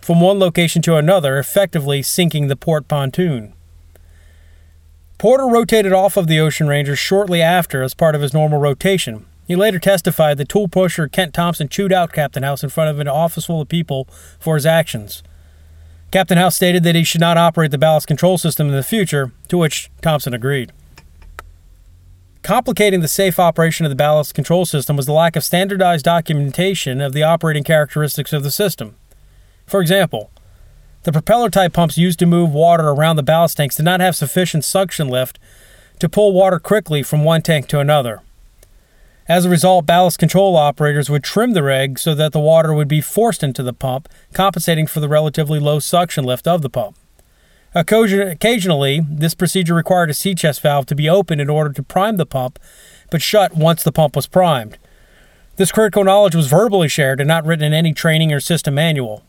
from 0.01 0.21
one 0.21 0.39
location 0.39 0.81
to 0.83 0.95
another, 0.95 1.37
effectively 1.37 2.01
sinking 2.01 2.47
the 2.47 2.55
port 2.55 2.87
pontoon. 2.87 3.51
Porter 5.17 5.47
rotated 5.47 5.91
off 5.91 6.15
of 6.15 6.27
the 6.27 6.39
Ocean 6.39 6.69
Ranger 6.69 6.95
shortly 6.95 7.41
after 7.41 7.83
as 7.83 7.93
part 7.93 8.15
of 8.15 8.21
his 8.21 8.33
normal 8.33 8.59
rotation. 8.59 9.25
He 9.45 9.57
later 9.57 9.77
testified 9.77 10.37
that 10.37 10.47
tool 10.47 10.69
pusher 10.69 11.09
Kent 11.09 11.33
Thompson 11.33 11.67
chewed 11.67 11.91
out 11.91 12.13
Captain 12.13 12.43
Hauss 12.43 12.63
in 12.63 12.69
front 12.69 12.91
of 12.91 12.99
an 12.99 13.09
office 13.09 13.47
full 13.47 13.59
of 13.59 13.67
people 13.67 14.07
for 14.39 14.55
his 14.55 14.65
actions. 14.65 15.21
Captain 16.13 16.37
Hauss 16.37 16.55
stated 16.55 16.83
that 16.83 16.93
he 16.93 17.03
should 17.03 17.21
not 17.21 17.39
operate 17.39 17.71
the 17.71 17.77
ballast 17.79 18.05
control 18.05 18.37
system 18.37 18.67
in 18.67 18.75
the 18.75 18.83
future, 18.83 19.31
to 19.47 19.57
which 19.57 19.89
Thompson 20.03 20.31
agreed. 20.31 20.71
Complicating 22.43 22.99
the 22.99 23.07
safe 23.07 23.39
operation 23.39 23.83
of 23.83 23.89
the 23.89 23.95
ballast 23.95 24.35
control 24.35 24.63
system 24.63 24.95
was 24.95 25.07
the 25.07 25.11
lack 25.11 25.35
of 25.35 25.43
standardized 25.43 26.05
documentation 26.05 27.01
of 27.01 27.13
the 27.13 27.23
operating 27.23 27.63
characteristics 27.63 28.31
of 28.31 28.43
the 28.43 28.51
system. 28.51 28.95
For 29.65 29.81
example, 29.81 30.29
the 31.01 31.11
propeller 31.11 31.49
type 31.49 31.73
pumps 31.73 31.97
used 31.97 32.19
to 32.19 32.27
move 32.27 32.53
water 32.53 32.89
around 32.89 33.15
the 33.15 33.23
ballast 33.23 33.57
tanks 33.57 33.77
did 33.77 33.85
not 33.85 33.99
have 33.99 34.15
sufficient 34.15 34.63
suction 34.63 35.07
lift 35.07 35.39
to 35.97 36.07
pull 36.07 36.31
water 36.31 36.59
quickly 36.59 37.01
from 37.01 37.23
one 37.23 37.41
tank 37.41 37.67
to 37.69 37.79
another. 37.79 38.21
As 39.27 39.45
a 39.45 39.49
result, 39.49 39.85
ballast 39.85 40.19
control 40.19 40.57
operators 40.57 41.09
would 41.09 41.23
trim 41.23 41.51
the 41.51 41.63
rig 41.63 41.97
so 41.97 42.13
that 42.13 42.33
the 42.33 42.39
water 42.39 42.73
would 42.73 42.89
be 42.89 42.99
forced 42.99 43.43
into 43.43 43.63
the 43.63 43.73
pump, 43.73 44.09
compensating 44.33 44.85
for 44.85 44.99
the 44.99 45.07
relatively 45.07 45.59
low 45.59 45.79
suction 45.79 46.25
lift 46.25 46.47
of 46.47 46.61
the 46.61 46.69
pump. 46.69 46.97
Occasionally, 47.73 49.01
this 49.09 49.33
procedure 49.33 49.73
required 49.73 50.09
a 50.09 50.13
sea 50.13 50.35
chest 50.35 50.61
valve 50.61 50.85
to 50.87 50.95
be 50.95 51.09
opened 51.09 51.41
in 51.41 51.49
order 51.49 51.71
to 51.71 51.81
prime 51.81 52.17
the 52.17 52.25
pump, 52.25 52.59
but 53.09 53.21
shut 53.21 53.55
once 53.55 53.81
the 53.81 53.91
pump 53.91 54.15
was 54.15 54.27
primed. 54.27 54.77
This 55.55 55.71
critical 55.71 56.03
knowledge 56.03 56.35
was 56.35 56.47
verbally 56.47 56.87
shared 56.87 57.19
and 57.19 57.27
not 57.27 57.45
written 57.45 57.65
in 57.65 57.73
any 57.73 57.93
training 57.93 58.33
or 58.33 58.39
system 58.39 58.75
manual. 58.75 59.23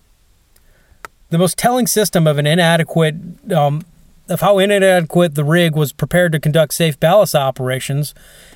The 1.30 1.38
most 1.38 1.56
telling 1.56 1.86
system 1.86 2.26
of 2.26 2.36
an 2.36 2.46
inadequate 2.46 3.16
um, 3.52 3.82
of 4.28 4.40
how 4.40 4.58
inadequate 4.58 5.34
the 5.34 5.44
rig 5.44 5.74
was 5.76 5.92
prepared 5.92 6.32
to 6.32 6.40
conduct 6.40 6.72
safe 6.74 6.98
ballast 6.98 7.34
operations 7.34 8.14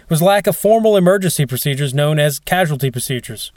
was 0.09 0.23
lack 0.23 0.47
of 0.47 0.57
formal 0.57 0.97
emergency 0.97 1.47
procedures 1.47 1.95
known 1.95 2.19
as 2.19 2.39
casualty 2.39 2.91
procedures. 2.91 3.53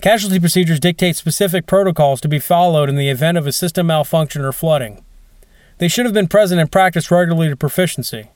Casualty 0.00 0.38
procedures 0.38 0.78
dictate 0.78 1.16
specific 1.16 1.66
protocols 1.66 2.20
to 2.20 2.28
be 2.28 2.38
followed 2.38 2.88
in 2.88 2.96
the 2.96 3.08
event 3.08 3.38
of 3.38 3.46
a 3.46 3.52
system 3.52 3.86
malfunction 3.86 4.44
or 4.44 4.52
flooding. 4.52 5.02
They 5.78 5.88
should 5.88 6.04
have 6.04 6.14
been 6.14 6.28
present 6.28 6.60
and 6.60 6.70
practiced 6.70 7.10
regularly 7.10 7.48
to 7.48 7.56
proficiency. 7.56 8.30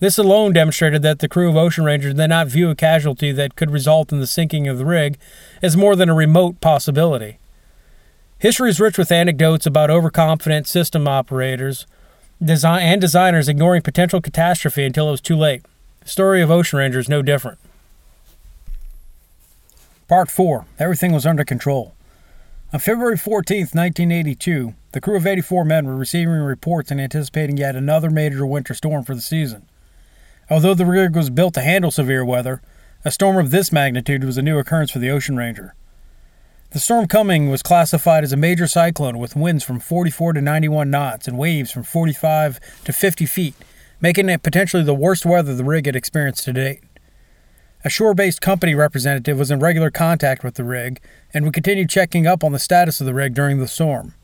This 0.00 0.18
alone 0.18 0.52
demonstrated 0.52 1.02
that 1.02 1.18
the 1.18 1.28
crew 1.28 1.48
of 1.48 1.56
Ocean 1.56 1.84
Ranger 1.84 2.12
did 2.12 2.28
not 2.28 2.48
view 2.48 2.70
a 2.70 2.74
casualty 2.74 3.32
that 3.32 3.54
could 3.54 3.70
result 3.70 4.12
in 4.12 4.20
the 4.20 4.26
sinking 4.26 4.66
of 4.66 4.78
the 4.78 4.86
rig 4.86 5.18
as 5.62 5.76
more 5.76 5.94
than 5.94 6.08
a 6.08 6.14
remote 6.14 6.60
possibility. 6.60 7.38
History 8.38 8.70
is 8.70 8.80
rich 8.80 8.96
with 8.96 9.12
anecdotes 9.12 9.66
about 9.66 9.90
overconfident 9.90 10.66
system 10.66 11.06
operators 11.06 11.86
design 12.42 12.82
and 12.82 13.00
designers 13.00 13.48
ignoring 13.48 13.82
potential 13.82 14.22
catastrophe 14.22 14.84
until 14.84 15.08
it 15.08 15.10
was 15.10 15.20
too 15.20 15.36
late. 15.36 15.62
Story 16.04 16.42
of 16.42 16.50
Ocean 16.50 16.78
Ranger 16.78 16.98
is 16.98 17.08
no 17.08 17.22
different. 17.22 17.58
Part 20.08 20.30
4 20.30 20.66
Everything 20.78 21.12
was 21.12 21.26
under 21.26 21.44
control. 21.44 21.94
On 22.72 22.80
February 22.80 23.16
14, 23.16 23.60
1982, 23.60 24.74
the 24.92 25.00
crew 25.00 25.16
of 25.16 25.26
84 25.26 25.64
men 25.64 25.86
were 25.86 25.96
receiving 25.96 26.34
reports 26.34 26.90
and 26.90 27.00
anticipating 27.00 27.56
yet 27.56 27.76
another 27.76 28.10
major 28.10 28.46
winter 28.46 28.74
storm 28.74 29.04
for 29.04 29.14
the 29.14 29.20
season. 29.20 29.66
Although 30.48 30.74
the 30.74 30.86
rig 30.86 31.14
was 31.14 31.30
built 31.30 31.54
to 31.54 31.60
handle 31.60 31.90
severe 31.90 32.24
weather, 32.24 32.60
a 33.04 33.10
storm 33.10 33.38
of 33.38 33.50
this 33.50 33.72
magnitude 33.72 34.24
was 34.24 34.36
a 34.36 34.42
new 34.42 34.58
occurrence 34.58 34.90
for 34.90 34.98
the 34.98 35.10
Ocean 35.10 35.36
Ranger. 35.36 35.74
The 36.70 36.78
storm 36.78 37.08
coming 37.08 37.50
was 37.50 37.62
classified 37.62 38.22
as 38.22 38.32
a 38.32 38.36
major 38.36 38.68
cyclone 38.68 39.18
with 39.18 39.34
winds 39.34 39.64
from 39.64 39.80
44 39.80 40.34
to 40.34 40.40
91 40.40 40.90
knots 40.90 41.26
and 41.26 41.36
waves 41.36 41.72
from 41.72 41.82
45 41.82 42.60
to 42.84 42.92
50 42.92 43.26
feet, 43.26 43.54
making 44.00 44.28
it 44.28 44.42
potentially 44.42 44.82
the 44.82 44.94
worst 44.94 45.26
weather 45.26 45.54
the 45.54 45.64
rig 45.64 45.86
had 45.86 45.96
experienced 45.96 46.44
to 46.44 46.52
date. 46.52 46.82
A 47.84 47.90
shore 47.90 48.14
based 48.14 48.40
company 48.40 48.74
representative 48.74 49.38
was 49.38 49.50
in 49.50 49.60
regular 49.60 49.90
contact 49.90 50.44
with 50.44 50.54
the 50.54 50.64
rig 50.64 51.00
and 51.32 51.44
would 51.44 51.54
continue 51.54 51.86
checking 51.86 52.26
up 52.26 52.44
on 52.44 52.52
the 52.52 52.58
status 52.58 53.00
of 53.00 53.06
the 53.06 53.14
rig 53.14 53.34
during 53.34 53.58
the 53.58 53.68
storm. 53.68 54.14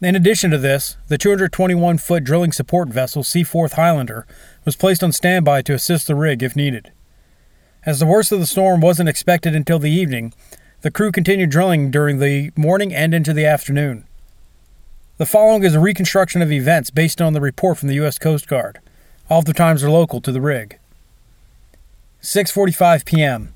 In 0.00 0.14
addition 0.14 0.50
to 0.52 0.58
this, 0.58 0.96
the 1.08 1.18
221 1.18 1.98
foot 1.98 2.24
drilling 2.24 2.52
support 2.52 2.88
vessel 2.88 3.22
Seaforth 3.22 3.74
Highlander 3.74 4.26
was 4.64 4.76
placed 4.76 5.02
on 5.02 5.12
standby 5.12 5.62
to 5.62 5.74
assist 5.74 6.06
the 6.06 6.14
rig 6.14 6.42
if 6.42 6.56
needed. 6.56 6.92
As 7.84 7.98
the 7.98 8.06
worst 8.06 8.30
of 8.32 8.40
the 8.40 8.46
storm 8.46 8.80
wasn't 8.80 9.08
expected 9.08 9.54
until 9.54 9.78
the 9.78 9.90
evening, 9.90 10.32
the 10.82 10.90
crew 10.90 11.12
continued 11.12 11.50
drilling 11.50 11.90
during 11.90 12.18
the 12.18 12.50
morning 12.56 12.94
and 12.94 13.12
into 13.12 13.34
the 13.34 13.44
afternoon. 13.44 14.06
The 15.20 15.26
following 15.26 15.64
is 15.64 15.74
a 15.74 15.80
reconstruction 15.80 16.40
of 16.40 16.50
events 16.50 16.88
based 16.88 17.20
on 17.20 17.34
the 17.34 17.42
report 17.42 17.76
from 17.76 17.88
the 17.88 17.94
U.S. 17.96 18.16
Coast 18.16 18.48
Guard. 18.48 18.80
All 19.28 19.42
times 19.42 19.84
are 19.84 19.90
local 19.90 20.22
to 20.22 20.32
the 20.32 20.40
rig. 20.40 20.78
6:45 22.22 23.04
p.m. 23.04 23.52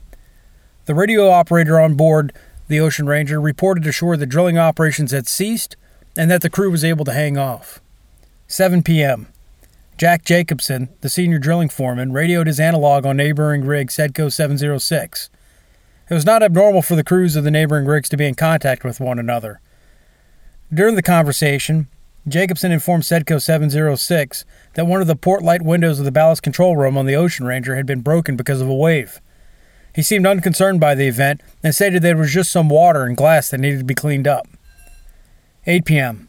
The 0.85 0.95
radio 0.95 1.31
operator 1.31 1.81
on 1.81 1.95
board 1.95 2.35
the 2.69 2.81
Ocean 2.81 3.07
Ranger 3.07 3.41
reported 3.41 3.87
ashore 3.87 4.19
that 4.19 4.27
drilling 4.27 4.59
operations 4.59 5.11
had 5.11 5.27
ceased 5.27 5.75
and 6.15 6.31
that 6.31 6.43
the 6.43 6.51
crew 6.51 6.71
was 6.71 6.85
able 6.85 7.07
to 7.07 7.15
hang 7.15 7.39
off. 7.39 7.81
7 8.47 8.83
p.m. 8.83 9.29
Jack 9.97 10.23
Jacobson, 10.27 10.91
the 11.01 11.09
senior 11.09 11.39
drilling 11.39 11.71
foreman, 11.71 12.13
radioed 12.13 12.47
his 12.47 12.61
analog 12.61 13.07
on 13.07 13.17
neighboring 13.17 13.65
rig 13.65 13.89
Sedco 13.89 14.31
706. 14.31 15.31
It 16.11 16.15
was 16.15 16.27
not 16.27 16.43
abnormal 16.43 16.83
for 16.83 16.95
the 16.95 17.03
crews 17.03 17.37
of 17.37 17.45
the 17.45 17.51
neighboring 17.51 17.87
rigs 17.87 18.11
to 18.11 18.19
be 18.19 18.27
in 18.27 18.35
contact 18.35 18.85
with 18.85 19.01
one 19.01 19.19
another. 19.19 19.63
During 20.75 20.97
the 20.97 21.03
conversation, 21.03 21.87
Jacobson 22.27 22.73
informed 22.73 23.05
Sedco 23.05 23.41
706 23.41 24.45
that 24.75 24.89
one 24.89 25.01
of 25.01 25.07
the 25.07 25.15
port 25.15 25.45
light 25.45 25.63
windows 25.63 26.01
of 26.01 26.05
the 26.05 26.11
ballast 26.11 26.43
control 26.43 26.77
room 26.77 26.99
on 26.99 27.07
the 27.07 27.15
Ocean 27.15 27.47
Ranger 27.47 27.77
had 27.77 27.87
been 27.87 28.01
broken 28.01 28.35
because 28.35 28.61
of 28.61 28.69
a 28.69 28.75
wave. 28.75 29.21
He 29.95 30.03
seemed 30.03 30.27
unconcerned 30.27 30.81
by 30.81 30.97
the 30.97 31.07
event 31.07 31.43
and 31.63 31.73
stated 31.73 32.05
it 32.05 32.17
was 32.17 32.33
just 32.33 32.51
some 32.51 32.69
water 32.69 33.05
and 33.05 33.17
glass 33.17 33.51
that 33.51 33.61
needed 33.61 33.79
to 33.79 33.85
be 33.85 33.95
cleaned 33.95 34.27
up. 34.27 34.49
8 35.65 35.85
p.m. 35.85 36.29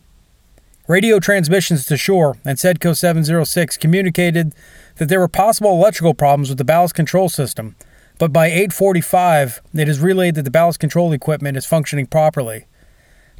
Radio 0.87 1.19
transmissions 1.19 1.87
to 1.87 1.97
shore 1.97 2.37
and 2.45 2.59
Sedco 2.59 2.95
706 2.95 3.77
communicated 3.77 4.53
that 4.97 5.09
there 5.09 5.19
were 5.19 5.27
possible 5.27 5.71
electrical 5.71 6.13
problems 6.13 6.49
with 6.49 6.59
the 6.59 6.63
ballast 6.63 6.93
control 6.93 7.29
system 7.29 7.75
but 8.19 8.31
by 8.31 8.49
8:45 8.51 9.61
it 9.73 9.89
is 9.89 9.99
relayed 9.99 10.35
that 10.35 10.43
the 10.43 10.51
ballast 10.51 10.79
control 10.79 11.11
equipment 11.13 11.57
is 11.57 11.65
functioning 11.65 12.05
properly. 12.05 12.67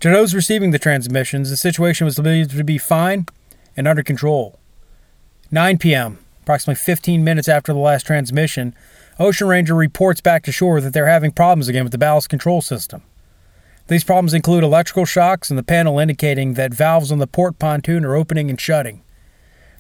To 0.02 0.10
those 0.10 0.34
receiving 0.34 0.72
the 0.72 0.80
transmissions, 0.80 1.50
the 1.50 1.58
situation 1.58 2.06
was 2.06 2.16
believed 2.16 2.52
to 2.52 2.64
be 2.64 2.78
fine 2.78 3.26
and 3.78 3.88
under 3.88 4.04
control. 4.04 4.60
9 5.52 5.78
p.m., 5.78 6.20
approximately 6.44 6.76
15 6.76 7.24
minutes 7.24 7.48
after 7.48 7.74
the 7.74 7.80
last 7.80 8.06
transmission, 8.06 8.76
Ocean 9.20 9.48
Ranger 9.48 9.74
reports 9.74 10.22
back 10.22 10.44
to 10.44 10.52
shore 10.52 10.82
that 10.82 10.94
they're 10.94 11.08
having 11.08 11.32
problems 11.32 11.68
again 11.68 11.84
with 11.84 11.92
the 11.92 11.98
ballast 11.98 12.30
control 12.30 12.62
system. 12.62 13.02
These 13.88 14.04
problems 14.04 14.34
include 14.34 14.64
electrical 14.64 15.06
shocks 15.06 15.50
and 15.50 15.58
the 15.58 15.64
panel 15.64 16.00
indicating 16.00 16.56
that 16.56 16.74
valves 16.74 17.12
on 17.12 17.20
the 17.20 17.28
port 17.28 17.60
pontoon 17.60 18.04
are 18.04 18.16
opening 18.16 18.50
and 18.50 18.60
shutting. 18.60 19.04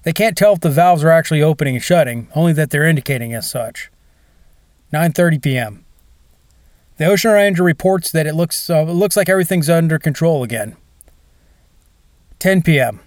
They 0.04 0.14
can't 0.14 0.38
tell 0.38 0.54
if 0.54 0.60
the 0.60 0.70
valves 0.70 1.04
are 1.04 1.10
actually 1.10 1.42
opening 1.42 1.76
and 1.76 1.84
shutting, 1.84 2.28
only 2.36 2.54
that 2.54 2.70
they're 2.70 2.86
indicating 2.86 3.34
as 3.34 3.50
such. 3.50 3.92
9:30 4.94 5.42
p.m. 5.42 5.85
The 6.98 7.06
Ocean 7.06 7.32
Ranger 7.32 7.64
reports 7.64 8.12
that 8.12 8.26
it 8.26 8.36
looks 8.36 8.70
uh, 8.70 8.86
it 8.88 8.94
looks 8.94 9.18
like 9.18 9.28
everything's 9.28 9.70
under 9.70 10.00
control 10.00 10.44
again. 10.44 10.78
10 12.40 12.62
p.m. 12.62 13.02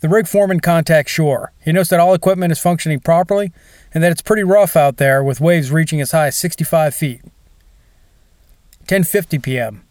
The 0.00 0.08
rig 0.08 0.28
foreman 0.28 0.60
contacts 0.60 1.12
shore. 1.12 1.52
He 1.60 1.72
notes 1.72 1.90
that 1.90 2.00
all 2.00 2.14
equipment 2.14 2.52
is 2.52 2.58
functioning 2.58 3.00
properly 3.00 3.52
and 3.92 4.02
that 4.02 4.12
it's 4.12 4.22
pretty 4.22 4.44
rough 4.44 4.76
out 4.76 4.96
there 4.96 5.22
with 5.22 5.40
waves 5.40 5.70
reaching 5.70 6.00
as 6.00 6.12
high 6.12 6.28
as 6.28 6.36
65 6.36 6.94
feet. 6.94 7.22
10:50 8.86 9.42
p.m. 9.42 9.84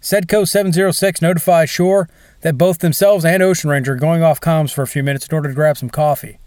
Sedco 0.00 0.48
706 0.48 1.22
notifies 1.22 1.70
shore 1.70 2.08
that 2.40 2.58
both 2.58 2.78
themselves 2.78 3.24
and 3.24 3.40
Ocean 3.42 3.70
Ranger 3.70 3.92
are 3.92 3.96
going 3.96 4.22
off 4.22 4.40
comms 4.40 4.72
for 4.72 4.82
a 4.82 4.88
few 4.88 5.04
minutes 5.04 5.28
in 5.28 5.34
order 5.34 5.50
to 5.50 5.54
grab 5.54 5.76
some 5.76 5.90
coffee. 5.90 6.38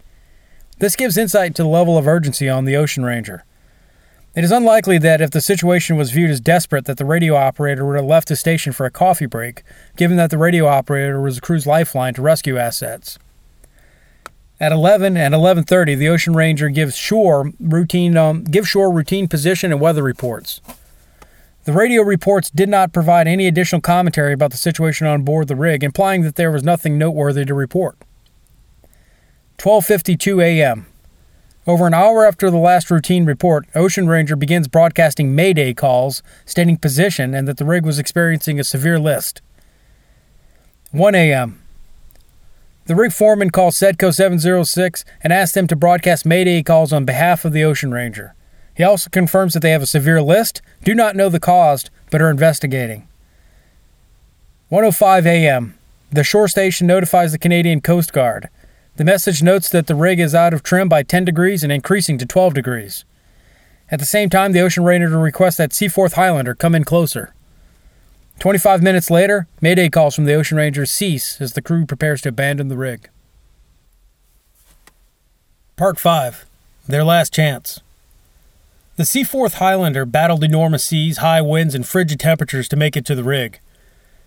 This 0.78 0.94
gives 0.94 1.16
insight 1.16 1.54
to 1.54 1.62
the 1.62 1.68
level 1.68 1.96
of 1.96 2.06
urgency 2.06 2.50
on 2.50 2.66
the 2.66 2.76
Ocean 2.76 3.02
Ranger. 3.02 3.45
It 4.36 4.44
is 4.44 4.52
unlikely 4.52 4.98
that 4.98 5.22
if 5.22 5.30
the 5.30 5.40
situation 5.40 5.96
was 5.96 6.10
viewed 6.10 6.30
as 6.30 6.42
desperate 6.42 6.84
that 6.84 6.98
the 6.98 7.06
radio 7.06 7.36
operator 7.36 7.86
would 7.86 7.96
have 7.96 8.04
left 8.04 8.28
the 8.28 8.36
station 8.36 8.74
for 8.74 8.84
a 8.84 8.90
coffee 8.90 9.24
break, 9.24 9.62
given 9.96 10.18
that 10.18 10.28
the 10.28 10.36
radio 10.36 10.66
operator 10.66 11.18
was 11.22 11.36
the 11.36 11.40
crew's 11.40 11.66
lifeline 11.66 12.12
to 12.12 12.20
rescue 12.20 12.58
assets. 12.58 13.18
At 14.60 14.72
11 14.72 15.16
and 15.16 15.32
11:30, 15.32 15.96
the 15.96 16.10
Ocean 16.10 16.34
Ranger 16.34 16.68
gives 16.68 16.94
shore 16.94 17.50
routine 17.58 18.18
um, 18.18 18.44
gives 18.44 18.68
shore 18.68 18.92
routine 18.92 19.26
position 19.26 19.72
and 19.72 19.80
weather 19.80 20.02
reports. 20.02 20.60
The 21.64 21.72
radio 21.72 22.02
reports 22.02 22.50
did 22.50 22.68
not 22.68 22.92
provide 22.92 23.26
any 23.26 23.46
additional 23.46 23.80
commentary 23.80 24.34
about 24.34 24.50
the 24.50 24.58
situation 24.58 25.06
on 25.06 25.22
board 25.22 25.48
the 25.48 25.56
rig, 25.56 25.82
implying 25.82 26.22
that 26.22 26.34
there 26.34 26.52
was 26.52 26.62
nothing 26.62 26.98
noteworthy 26.98 27.46
to 27.46 27.54
report. 27.54 27.96
12:52 29.56 30.42
a.m. 30.42 30.86
Over 31.66 31.88
an 31.88 31.94
hour 31.94 32.24
after 32.24 32.48
the 32.48 32.58
last 32.58 32.92
routine 32.92 33.24
report, 33.24 33.66
Ocean 33.74 34.06
Ranger 34.06 34.36
begins 34.36 34.68
broadcasting 34.68 35.34
Mayday 35.34 35.74
calls, 35.74 36.22
stating 36.44 36.76
position 36.76 37.34
and 37.34 37.48
that 37.48 37.56
the 37.56 37.64
rig 37.64 37.84
was 37.84 37.98
experiencing 37.98 38.60
a 38.60 38.64
severe 38.64 39.00
list. 39.00 39.40
1 40.92 41.16
a.m. 41.16 41.60
The 42.84 42.94
rig 42.94 43.12
foreman 43.12 43.50
calls 43.50 43.76
Sedco 43.76 44.14
706 44.14 45.04
and 45.22 45.32
asks 45.32 45.54
them 45.54 45.66
to 45.66 45.74
broadcast 45.74 46.24
Mayday 46.24 46.62
calls 46.62 46.92
on 46.92 47.04
behalf 47.04 47.44
of 47.44 47.52
the 47.52 47.64
Ocean 47.64 47.90
Ranger. 47.90 48.34
He 48.76 48.84
also 48.84 49.10
confirms 49.10 49.54
that 49.54 49.60
they 49.60 49.72
have 49.72 49.82
a 49.82 49.86
severe 49.86 50.22
list, 50.22 50.62
do 50.84 50.94
not 50.94 51.16
know 51.16 51.28
the 51.28 51.40
cause, 51.40 51.86
but 52.12 52.22
are 52.22 52.30
investigating. 52.30 53.08
1:05 54.70 55.26
a.m. 55.26 55.74
The 56.12 56.22
shore 56.22 56.46
station 56.46 56.86
notifies 56.86 57.32
the 57.32 57.38
Canadian 57.38 57.80
Coast 57.80 58.12
Guard. 58.12 58.50
The 58.96 59.04
message 59.04 59.42
notes 59.42 59.68
that 59.68 59.88
the 59.88 59.94
rig 59.94 60.18
is 60.18 60.34
out 60.34 60.54
of 60.54 60.62
trim 60.62 60.88
by 60.88 61.02
10 61.02 61.26
degrees 61.26 61.62
and 61.62 61.70
increasing 61.70 62.16
to 62.16 62.24
12 62.24 62.54
degrees. 62.54 63.04
At 63.90 63.98
the 63.98 64.06
same 64.06 64.30
time, 64.30 64.52
the 64.52 64.60
Ocean 64.60 64.84
Ranger 64.84 65.18
requests 65.18 65.58
that 65.58 65.74
Seaforth 65.74 66.14
Highlander 66.14 66.54
come 66.54 66.74
in 66.74 66.82
closer. 66.82 67.34
25 68.38 68.82
minutes 68.82 69.10
later, 69.10 69.46
Mayday 69.60 69.90
calls 69.90 70.14
from 70.14 70.24
the 70.24 70.34
Ocean 70.34 70.56
Ranger 70.56 70.86
cease 70.86 71.40
as 71.42 71.52
the 71.52 71.60
crew 71.60 71.84
prepares 71.84 72.22
to 72.22 72.30
abandon 72.30 72.68
the 72.68 72.76
rig. 72.76 73.10
Part 75.76 75.98
5 75.98 76.46
Their 76.88 77.04
Last 77.04 77.34
Chance. 77.34 77.80
The 78.96 79.04
Seaforth 79.04 79.54
Highlander 79.54 80.06
battled 80.06 80.42
enormous 80.42 80.84
seas, 80.84 81.18
high 81.18 81.42
winds, 81.42 81.74
and 81.74 81.86
frigid 81.86 82.18
temperatures 82.18 82.66
to 82.68 82.76
make 82.76 82.96
it 82.96 83.04
to 83.06 83.14
the 83.14 83.24
rig. 83.24 83.60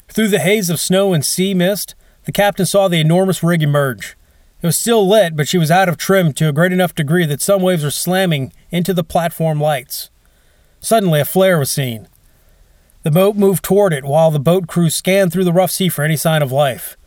Through 0.10 0.28
the 0.28 0.40
haze 0.40 0.70
of 0.70 0.80
snow 0.80 1.14
and 1.14 1.26
sea 1.26 1.56
mist, 1.56 1.96
the 2.26 2.32
captain 2.32 2.68
saw 2.68 2.88
the 2.88 3.00
enormous 3.00 3.42
rig 3.42 3.64
emerge. 3.64 4.16
It 4.62 4.66
was 4.66 4.78
still 4.78 5.08
lit, 5.08 5.36
but 5.36 5.48
she 5.48 5.58
was 5.58 5.72
out 5.72 5.88
of 5.88 5.98
trim 5.98 6.34
to 6.34 6.50
a 6.50 6.54
great 6.54 6.74
enough 6.74 6.94
degree 6.94 7.26
that 7.26 7.42
some 7.42 7.62
waves 7.62 7.84
were 7.84 7.92
slamming 7.92 8.52
into 8.72 8.94
the 8.94 9.04
platform 9.04 9.62
lights. 9.62 10.10
Suddenly, 10.82 11.22
a 11.22 11.26
flare 11.26 11.58
was 11.58 11.72
seen. 11.72 12.08
The 13.04 13.12
boat 13.12 13.38
moved 13.38 13.64
toward 13.64 13.94
it 13.94 14.04
while 14.04 14.32
the 14.32 14.40
boat 14.40 14.68
crew 14.68 14.90
scanned 14.90 15.32
through 15.32 15.46
the 15.46 15.54
rough 15.54 15.72
sea 15.72 15.88
for 15.88 16.04
any 16.04 16.18
sign 16.18 16.42
of 16.42 16.52
life. 16.52 16.98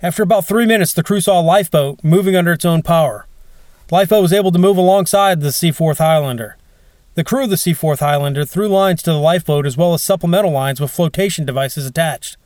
After 0.00 0.22
about 0.22 0.46
three 0.46 0.66
minutes, 0.66 0.92
the 0.92 1.02
crew 1.02 1.20
saw 1.20 1.40
a 1.40 1.42
lifeboat 1.42 2.04
moving 2.04 2.36
under 2.36 2.52
its 2.52 2.64
own 2.64 2.82
power. 2.82 3.26
The 3.88 3.96
lifeboat 3.96 4.22
was 4.22 4.32
able 4.32 4.52
to 4.52 4.58
move 4.58 4.76
alongside 4.76 5.40
the 5.40 5.50
Seaforth 5.50 5.98
Highlander. 5.98 6.56
The 7.14 7.24
crew 7.24 7.44
of 7.44 7.50
the 7.50 7.56
Seaforth 7.56 8.00
Highlander 8.00 8.44
threw 8.44 8.68
lines 8.68 9.02
to 9.02 9.10
the 9.12 9.18
lifeboat 9.18 9.66
as 9.66 9.76
well 9.76 9.94
as 9.94 10.02
supplemental 10.02 10.52
lines 10.52 10.80
with 10.80 10.90
flotation 10.90 11.44
devices 11.44 11.86
attached. 11.86 12.36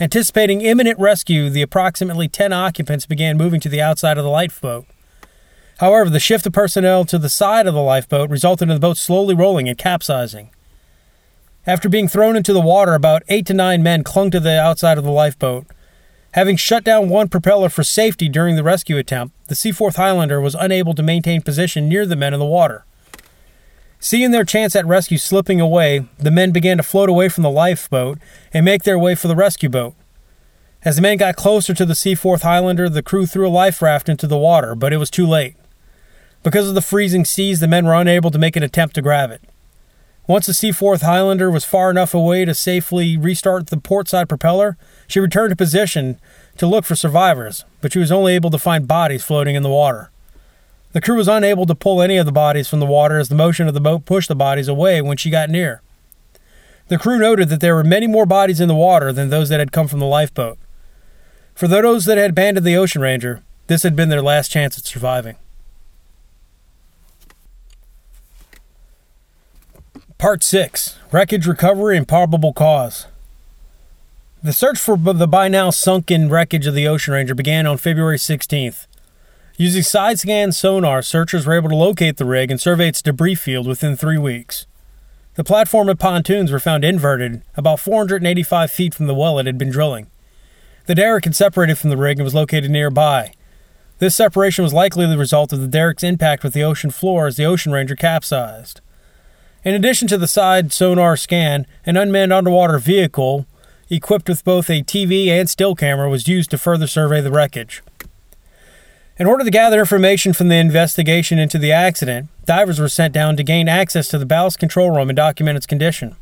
Anticipating 0.00 0.60
imminent 0.60 0.98
rescue, 0.98 1.48
the 1.48 1.62
approximately 1.62 2.26
10 2.26 2.52
occupants 2.52 3.06
began 3.06 3.36
moving 3.36 3.60
to 3.60 3.68
the 3.68 3.80
outside 3.80 4.18
of 4.18 4.24
the 4.24 4.30
lifeboat. 4.30 4.86
However, 5.78 6.10
the 6.10 6.20
shift 6.20 6.46
of 6.46 6.52
personnel 6.52 7.04
to 7.04 7.18
the 7.18 7.28
side 7.28 7.66
of 7.68 7.74
the 7.74 7.82
lifeboat 7.82 8.28
resulted 8.28 8.68
in 8.68 8.74
the 8.74 8.80
boat 8.80 8.96
slowly 8.96 9.34
rolling 9.34 9.68
and 9.68 9.78
capsizing. 9.78 10.50
After 11.66 11.88
being 11.88 12.08
thrown 12.08 12.36
into 12.36 12.52
the 12.52 12.60
water, 12.60 12.94
about 12.94 13.22
eight 13.28 13.46
to 13.46 13.54
nine 13.54 13.82
men 13.82 14.02
clung 14.02 14.30
to 14.32 14.40
the 14.40 14.60
outside 14.60 14.98
of 14.98 15.04
the 15.04 15.10
lifeboat. 15.10 15.66
Having 16.32 16.56
shut 16.56 16.82
down 16.82 17.08
one 17.08 17.28
propeller 17.28 17.68
for 17.68 17.84
safety 17.84 18.28
during 18.28 18.56
the 18.56 18.64
rescue 18.64 18.98
attempt, 18.98 19.36
the 19.46 19.54
Seaforth 19.54 19.94
Highlander 19.94 20.40
was 20.40 20.56
unable 20.56 20.94
to 20.94 21.02
maintain 21.02 21.40
position 21.40 21.88
near 21.88 22.04
the 22.04 22.16
men 22.16 22.34
in 22.34 22.40
the 22.40 22.44
water. 22.44 22.84
Seeing 24.04 24.32
their 24.32 24.44
chance 24.44 24.76
at 24.76 24.84
rescue 24.84 25.16
slipping 25.16 25.62
away, 25.62 26.06
the 26.18 26.30
men 26.30 26.50
began 26.50 26.76
to 26.76 26.82
float 26.82 27.08
away 27.08 27.30
from 27.30 27.42
the 27.42 27.50
lifeboat 27.50 28.18
and 28.52 28.62
make 28.62 28.82
their 28.82 28.98
way 28.98 29.14
for 29.14 29.28
the 29.28 29.34
rescue 29.34 29.70
boat. 29.70 29.94
As 30.84 30.96
the 30.96 31.02
men 31.02 31.16
got 31.16 31.36
closer 31.36 31.72
to 31.72 31.86
the 31.86 31.94
Seaforth 31.94 32.42
Highlander, 32.42 32.90
the 32.90 33.02
crew 33.02 33.24
threw 33.24 33.48
a 33.48 33.48
life 33.48 33.80
raft 33.80 34.10
into 34.10 34.26
the 34.26 34.36
water, 34.36 34.74
but 34.74 34.92
it 34.92 34.98
was 34.98 35.08
too 35.08 35.26
late. 35.26 35.56
Because 36.42 36.68
of 36.68 36.74
the 36.74 36.82
freezing 36.82 37.24
seas, 37.24 37.60
the 37.60 37.66
men 37.66 37.86
were 37.86 37.94
unable 37.94 38.30
to 38.30 38.38
make 38.38 38.56
an 38.56 38.62
attempt 38.62 38.94
to 38.96 39.00
grab 39.00 39.30
it. 39.30 39.40
Once 40.26 40.44
the 40.44 40.52
Seaforth 40.52 41.00
Highlander 41.00 41.50
was 41.50 41.64
far 41.64 41.90
enough 41.90 42.12
away 42.12 42.44
to 42.44 42.52
safely 42.52 43.16
restart 43.16 43.68
the 43.68 43.78
portside 43.78 44.28
propeller, 44.28 44.76
she 45.06 45.18
returned 45.18 45.48
to 45.48 45.56
position 45.56 46.20
to 46.58 46.66
look 46.66 46.84
for 46.84 46.94
survivors, 46.94 47.64
but 47.80 47.94
she 47.94 48.00
was 48.00 48.12
only 48.12 48.34
able 48.34 48.50
to 48.50 48.58
find 48.58 48.86
bodies 48.86 49.24
floating 49.24 49.54
in 49.54 49.62
the 49.62 49.70
water. 49.70 50.10
The 50.94 51.00
crew 51.00 51.16
was 51.16 51.26
unable 51.26 51.66
to 51.66 51.74
pull 51.74 52.00
any 52.00 52.18
of 52.18 52.24
the 52.24 52.30
bodies 52.30 52.68
from 52.68 52.78
the 52.78 52.86
water 52.86 53.18
as 53.18 53.28
the 53.28 53.34
motion 53.34 53.66
of 53.66 53.74
the 53.74 53.80
boat 53.80 54.04
pushed 54.04 54.28
the 54.28 54.36
bodies 54.36 54.68
away 54.68 55.02
when 55.02 55.16
she 55.16 55.28
got 55.28 55.50
near. 55.50 55.82
The 56.86 56.98
crew 56.98 57.18
noted 57.18 57.48
that 57.48 57.60
there 57.60 57.74
were 57.74 57.82
many 57.82 58.06
more 58.06 58.26
bodies 58.26 58.60
in 58.60 58.68
the 58.68 58.76
water 58.76 59.12
than 59.12 59.28
those 59.28 59.48
that 59.48 59.58
had 59.58 59.72
come 59.72 59.88
from 59.88 59.98
the 59.98 60.06
lifeboat. 60.06 60.56
For 61.52 61.66
those 61.66 62.04
that 62.04 62.16
had 62.16 62.30
abandoned 62.30 62.64
the 62.64 62.76
Ocean 62.76 63.02
Ranger, 63.02 63.42
this 63.66 63.82
had 63.82 63.96
been 63.96 64.08
their 64.08 64.22
last 64.22 64.52
chance 64.52 64.78
at 64.78 64.84
surviving. 64.84 65.34
Part 70.16 70.44
6 70.44 70.96
Wreckage 71.10 71.48
Recovery 71.48 71.96
and 71.96 72.06
Probable 72.06 72.52
Cause. 72.52 73.08
The 74.44 74.52
search 74.52 74.78
for 74.78 74.96
the 74.96 75.26
by 75.26 75.48
now 75.48 75.70
sunken 75.70 76.28
wreckage 76.28 76.68
of 76.68 76.74
the 76.74 76.86
Ocean 76.86 77.14
Ranger 77.14 77.34
began 77.34 77.66
on 77.66 77.78
February 77.78 78.18
16th. 78.18 78.86
Using 79.56 79.84
side 79.84 80.18
scan 80.18 80.50
sonar, 80.50 81.00
searchers 81.00 81.46
were 81.46 81.54
able 81.54 81.68
to 81.68 81.76
locate 81.76 82.16
the 82.16 82.24
rig 82.24 82.50
and 82.50 82.60
survey 82.60 82.88
its 82.88 83.00
debris 83.00 83.36
field 83.36 83.68
within 83.68 83.96
three 83.96 84.18
weeks. 84.18 84.66
The 85.36 85.44
platform 85.44 85.88
and 85.88 85.98
pontoons 85.98 86.50
were 86.50 86.58
found 86.58 86.84
inverted 86.84 87.42
about 87.56 87.78
485 87.78 88.72
feet 88.72 88.94
from 88.94 89.06
the 89.06 89.14
well 89.14 89.38
it 89.38 89.46
had 89.46 89.56
been 89.56 89.70
drilling. 89.70 90.08
The 90.86 90.96
derrick 90.96 91.24
had 91.24 91.36
separated 91.36 91.78
from 91.78 91.90
the 91.90 91.96
rig 91.96 92.18
and 92.18 92.24
was 92.24 92.34
located 92.34 92.68
nearby. 92.68 93.32
This 94.00 94.16
separation 94.16 94.64
was 94.64 94.74
likely 94.74 95.06
the 95.06 95.16
result 95.16 95.52
of 95.52 95.60
the 95.60 95.68
derrick's 95.68 96.02
impact 96.02 96.42
with 96.42 96.52
the 96.52 96.64
ocean 96.64 96.90
floor 96.90 97.28
as 97.28 97.36
the 97.36 97.44
Ocean 97.44 97.70
Ranger 97.70 97.94
capsized. 97.94 98.80
In 99.62 99.72
addition 99.72 100.08
to 100.08 100.18
the 100.18 100.26
side 100.26 100.72
sonar 100.72 101.16
scan, 101.16 101.64
an 101.86 101.96
unmanned 101.96 102.32
underwater 102.32 102.78
vehicle, 102.78 103.46
equipped 103.88 104.28
with 104.28 104.44
both 104.44 104.68
a 104.68 104.82
TV 104.82 105.28
and 105.28 105.48
still 105.48 105.76
camera, 105.76 106.10
was 106.10 106.26
used 106.26 106.50
to 106.50 106.58
further 106.58 106.88
survey 106.88 107.20
the 107.20 107.30
wreckage. 107.30 107.82
In 109.16 109.28
order 109.28 109.44
to 109.44 109.50
gather 109.50 109.78
information 109.78 110.32
from 110.32 110.48
the 110.48 110.56
investigation 110.56 111.38
into 111.38 111.56
the 111.56 111.70
accident, 111.70 112.28
divers 112.46 112.80
were 112.80 112.88
sent 112.88 113.14
down 113.14 113.36
to 113.36 113.44
gain 113.44 113.68
access 113.68 114.08
to 114.08 114.18
the 114.18 114.26
ballast 114.26 114.58
control 114.58 114.90
room 114.90 115.08
and 115.08 115.16
document 115.16 115.56
its 115.56 115.66
condition. 115.66 116.16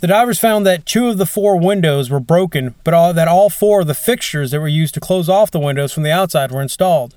The 0.00 0.08
divers 0.08 0.38
found 0.38 0.66
that 0.66 0.84
two 0.84 1.08
of 1.08 1.16
the 1.16 1.24
four 1.24 1.56
windows 1.58 2.10
were 2.10 2.20
broken, 2.20 2.74
but 2.84 2.92
all, 2.92 3.14
that 3.14 3.28
all 3.28 3.48
four 3.48 3.80
of 3.80 3.86
the 3.86 3.94
fixtures 3.94 4.50
that 4.50 4.60
were 4.60 4.68
used 4.68 4.92
to 4.92 5.00
close 5.00 5.30
off 5.30 5.50
the 5.50 5.58
windows 5.58 5.90
from 5.90 6.02
the 6.02 6.12
outside 6.12 6.52
were 6.52 6.60
installed. 6.60 7.16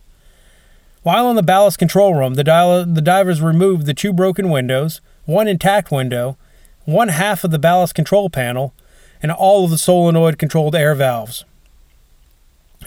While 1.03 1.29
in 1.29 1.35
the 1.35 1.43
ballast 1.43 1.77
control 1.77 2.13
room, 2.13 2.35
the, 2.35 2.43
di- 2.45 2.83
the 2.85 3.01
divers 3.01 3.41
removed 3.41 3.85
the 3.85 3.93
two 3.93 4.13
broken 4.13 4.49
windows, 4.49 5.01
one 5.25 5.49
intact 5.49 5.91
window, 5.91 6.37
one 6.85 7.09
half 7.09 7.43
of 7.43 7.51
the 7.51 7.59
ballast 7.59 7.95
control 7.95 8.29
panel, 8.29 8.73
and 9.21 9.29
all 9.29 9.65
of 9.65 9.71
the 9.71 9.77
solenoid 9.77 10.37
controlled 10.37 10.73
air 10.73 10.95
valves. 10.95 11.43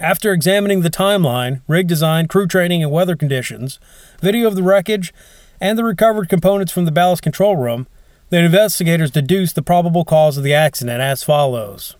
After 0.00 0.32
examining 0.32 0.80
the 0.80 0.90
timeline, 0.90 1.60
rig 1.68 1.86
design, 1.86 2.26
crew 2.26 2.46
training, 2.46 2.82
and 2.82 2.90
weather 2.90 3.14
conditions, 3.14 3.78
video 4.20 4.48
of 4.48 4.56
the 4.56 4.62
wreckage, 4.62 5.12
and 5.60 5.78
the 5.78 5.84
recovered 5.84 6.28
components 6.28 6.72
from 6.72 6.86
the 6.86 6.90
ballast 6.90 7.22
control 7.22 7.56
room, 7.56 7.86
the 8.30 8.38
investigators 8.38 9.10
deduced 9.10 9.54
the 9.54 9.62
probable 9.62 10.04
cause 10.04 10.38
of 10.38 10.44
the 10.44 10.54
accident 10.54 11.00
as 11.02 11.22
follows. 11.22 11.94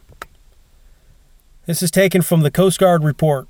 This 1.67 1.83
is 1.83 1.91
taken 1.91 2.23
from 2.23 2.41
the 2.41 2.51
Coast 2.51 2.81
Guard 2.81 3.05
report. 3.05 3.47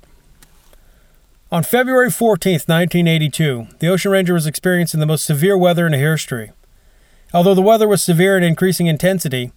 On 1.49 1.63
February 1.63 2.11
14, 2.11 2.53
1982, 2.53 3.67
the 3.79 3.87
Ocean 3.87 4.11
Ranger 4.11 4.33
was 4.33 4.45
experiencing 4.45 4.99
the 4.99 5.05
most 5.05 5.23
severe 5.23 5.57
weather 5.57 5.87
in 5.87 5.93
history. 5.93 6.51
Although 7.33 7.55
the 7.55 7.61
weather 7.61 7.87
was 7.87 8.03
severe 8.03 8.35
and 8.35 8.45
increasing 8.45 8.87
intensity, 8.87 9.51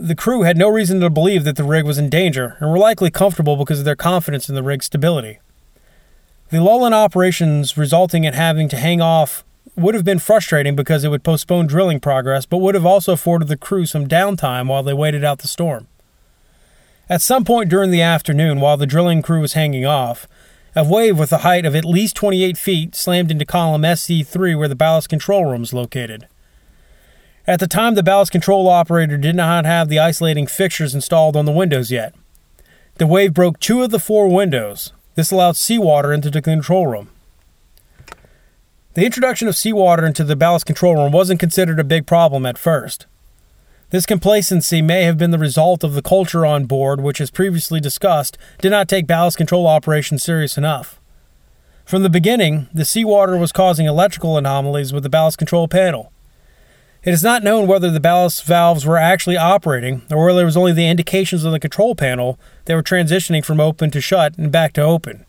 the 0.00 0.14
crew 0.14 0.42
had 0.42 0.56
no 0.56 0.68
reason 0.68 1.00
to 1.00 1.10
believe 1.10 1.44
that 1.44 1.56
the 1.56 1.64
rig 1.64 1.84
was 1.84 1.98
in 1.98 2.08
danger 2.08 2.56
and 2.60 2.70
were 2.70 2.78
likely 2.78 3.10
comfortable 3.10 3.56
because 3.56 3.80
of 3.80 3.84
their 3.84 3.96
confidence 3.96 4.48
in 4.48 4.54
the 4.54 4.62
rig's 4.62 4.86
stability. 4.86 5.38
The 6.50 6.62
lull 6.62 6.86
in 6.86 6.94
operations 6.94 7.76
resulting 7.76 8.24
in 8.24 8.32
having 8.32 8.68
to 8.70 8.76
hang 8.76 9.00
off 9.00 9.44
would 9.76 9.94
have 9.94 10.04
been 10.04 10.18
frustrating 10.18 10.74
because 10.74 11.04
it 11.04 11.08
would 11.08 11.22
postpone 11.22 11.66
drilling 11.66 12.00
progress, 12.00 12.46
but 12.46 12.58
would 12.58 12.74
have 12.74 12.86
also 12.86 13.12
afforded 13.12 13.48
the 13.48 13.56
crew 13.56 13.86
some 13.86 14.06
downtime 14.06 14.68
while 14.68 14.82
they 14.82 14.94
waited 14.94 15.24
out 15.24 15.38
the 15.38 15.48
storm. 15.48 15.86
At 17.08 17.22
some 17.22 17.44
point 17.44 17.70
during 17.70 17.90
the 17.90 18.02
afternoon, 18.02 18.60
while 18.60 18.76
the 18.76 18.86
drilling 18.86 19.22
crew 19.22 19.40
was 19.40 19.54
hanging 19.54 19.86
off, 19.86 20.26
a 20.74 20.84
wave 20.84 21.18
with 21.18 21.32
a 21.32 21.38
height 21.38 21.66
of 21.66 21.74
at 21.74 21.84
least 21.84 22.16
28 22.16 22.56
feet 22.56 22.94
slammed 22.94 23.30
into 23.30 23.44
column 23.44 23.82
SC3 23.82 24.56
where 24.58 24.68
the 24.68 24.76
ballast 24.76 25.08
control 25.08 25.44
room 25.44 25.62
is 25.62 25.72
located. 25.72 26.28
At 27.48 27.60
the 27.60 27.66
time, 27.66 27.94
the 27.94 28.02
ballast 28.02 28.30
control 28.30 28.68
operator 28.68 29.16
did 29.16 29.34
not 29.34 29.64
have 29.64 29.88
the 29.88 29.98
isolating 29.98 30.46
fixtures 30.46 30.94
installed 30.94 31.34
on 31.34 31.46
the 31.46 31.50
windows 31.50 31.90
yet. 31.90 32.14
The 32.96 33.06
wave 33.06 33.32
broke 33.32 33.58
two 33.58 33.82
of 33.82 33.90
the 33.90 33.98
four 33.98 34.28
windows. 34.28 34.92
This 35.14 35.30
allowed 35.30 35.56
seawater 35.56 36.12
into 36.12 36.28
the 36.28 36.42
control 36.42 36.86
room. 36.86 37.08
The 38.92 39.06
introduction 39.06 39.48
of 39.48 39.56
seawater 39.56 40.04
into 40.04 40.24
the 40.24 40.36
ballast 40.36 40.66
control 40.66 40.96
room 40.96 41.10
wasn't 41.10 41.40
considered 41.40 41.80
a 41.80 41.84
big 41.84 42.06
problem 42.06 42.44
at 42.44 42.58
first. 42.58 43.06
This 43.88 44.04
complacency 44.04 44.82
may 44.82 45.04
have 45.04 45.16
been 45.16 45.30
the 45.30 45.38
result 45.38 45.82
of 45.82 45.94
the 45.94 46.02
culture 46.02 46.44
on 46.44 46.66
board, 46.66 47.00
which, 47.00 47.18
as 47.18 47.30
previously 47.30 47.80
discussed, 47.80 48.36
did 48.60 48.72
not 48.72 48.88
take 48.88 49.06
ballast 49.06 49.38
control 49.38 49.66
operations 49.66 50.22
serious 50.22 50.58
enough. 50.58 51.00
From 51.86 52.02
the 52.02 52.10
beginning, 52.10 52.68
the 52.74 52.84
seawater 52.84 53.38
was 53.38 53.52
causing 53.52 53.86
electrical 53.86 54.36
anomalies 54.36 54.92
with 54.92 55.02
the 55.02 55.08
ballast 55.08 55.38
control 55.38 55.66
panel. 55.66 56.12
It 57.04 57.14
is 57.14 57.22
not 57.22 57.44
known 57.44 57.66
whether 57.66 57.90
the 57.90 58.00
ballast 58.00 58.44
valves 58.44 58.84
were 58.84 58.98
actually 58.98 59.36
operating 59.36 60.02
or 60.10 60.26
whether 60.26 60.42
it 60.42 60.46
was 60.46 60.56
only 60.56 60.72
the 60.72 60.88
indications 60.88 61.44
on 61.44 61.52
the 61.52 61.60
control 61.60 61.94
panel 61.94 62.38
that 62.64 62.74
were 62.74 62.82
transitioning 62.82 63.44
from 63.44 63.60
open 63.60 63.90
to 63.92 64.00
shut 64.00 64.36
and 64.36 64.50
back 64.50 64.72
to 64.74 64.82
open. 64.82 65.24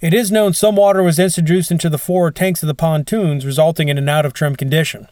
It 0.00 0.14
is 0.14 0.32
known 0.32 0.52
some 0.52 0.76
water 0.76 1.02
was 1.02 1.18
introduced 1.18 1.70
into 1.70 1.88
the 1.88 1.98
forward 1.98 2.36
tanks 2.36 2.62
of 2.62 2.68
the 2.68 2.74
pontoons, 2.74 3.44
resulting 3.44 3.88
in 3.88 3.98
an 3.98 4.08
out 4.08 4.26
of 4.26 4.32
trim 4.32 4.56
condition. 4.56 5.08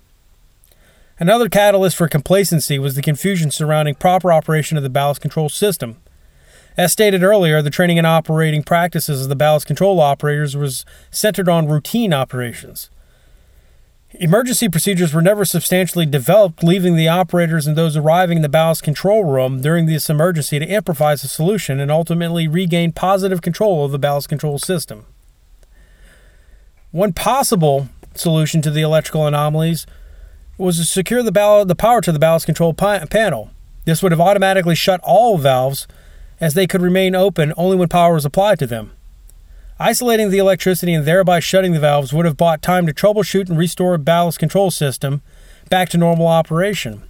Another 1.19 1.49
catalyst 1.49 1.97
for 1.97 2.09
complacency 2.09 2.79
was 2.79 2.95
the 2.95 3.03
confusion 3.03 3.51
surrounding 3.51 3.95
proper 3.95 4.33
operation 4.33 4.77
of 4.77 4.83
the 4.83 4.89
ballast 4.89 5.21
control 5.21 5.49
system. 5.49 5.97
As 6.77 6.93
stated 6.93 7.23
earlier, 7.23 7.61
the 7.61 7.71
training 7.71 7.99
and 7.99 8.07
operating 8.07 8.63
practices 8.63 9.23
of 9.23 9.29
the 9.29 9.37
ballast 9.37 9.67
control 9.67 10.01
operators 10.01 10.57
was 10.57 10.85
centered 11.11 11.49
on 11.49 11.69
routine 11.69 12.15
operations. 12.15 12.89
Emergency 14.14 14.68
procedures 14.68 15.14
were 15.14 15.23
never 15.23 15.44
substantially 15.44 16.05
developed, 16.05 16.64
leaving 16.64 16.96
the 16.96 17.07
operators 17.07 17.68
and 17.68 17.77
those 17.77 17.96
arriving 17.96 18.38
in 18.38 18.42
the 18.42 18.49
ballast 18.49 18.83
control 18.83 19.23
room 19.25 19.61
during 19.61 19.87
this 19.87 20.11
emergency 20.11 20.59
to 20.59 20.66
improvise 20.66 21.23
a 21.23 21.29
solution 21.29 21.79
and 21.79 21.92
ultimately 21.92 22.49
regain 22.49 22.90
positive 22.90 23.40
control 23.40 23.85
of 23.85 23.92
the 23.92 24.01
ballast 24.01 24.29
control 24.29 24.59
system. 24.59 25.07
One 26.90 27.12
possible 27.12 27.88
solution 28.16 28.61
to 28.62 28.70
the 28.70 28.83
electrical 28.83 29.29
anomalies 29.29 29.87
was 30.59 30.79
to 30.79 30.85
secure 30.85 31.23
the, 31.23 31.31
ball- 31.31 31.64
the 31.64 31.77
power 31.77 32.01
to 32.01 32.11
the 32.11 32.18
ballast 32.18 32.46
control 32.46 32.75
pa- 32.75 33.07
panel. 33.07 33.51
This 33.85 34.03
would 34.03 34.11
have 34.11 34.20
automatically 34.20 34.75
shut 34.75 35.01
all 35.05 35.38
valves 35.38 35.87
as 36.40 36.55
they 36.55 36.66
could 36.66 36.83
remain 36.83 37.14
open 37.14 37.55
only 37.57 37.77
when 37.77 37.88
power 37.88 38.14
was 38.14 38.25
applied 38.25 38.59
to 38.59 38.66
them. 38.66 38.90
Isolating 39.83 40.29
the 40.29 40.37
electricity 40.37 40.93
and 40.93 41.07
thereby 41.07 41.40
shutting 41.40 41.73
the 41.73 41.81
valves 41.81 42.12
would 42.12 42.27
have 42.27 42.37
bought 42.37 42.61
time 42.61 42.87
to 42.87 42.93
troubleshoot 42.93 43.49
and 43.49 43.57
restore 43.57 43.95
a 43.95 43.99
ballast 43.99 44.38
control 44.38 44.71
system 44.71 45.23
back 45.71 45.88
to 45.88 45.97
normal 45.97 46.27
operation. 46.27 47.03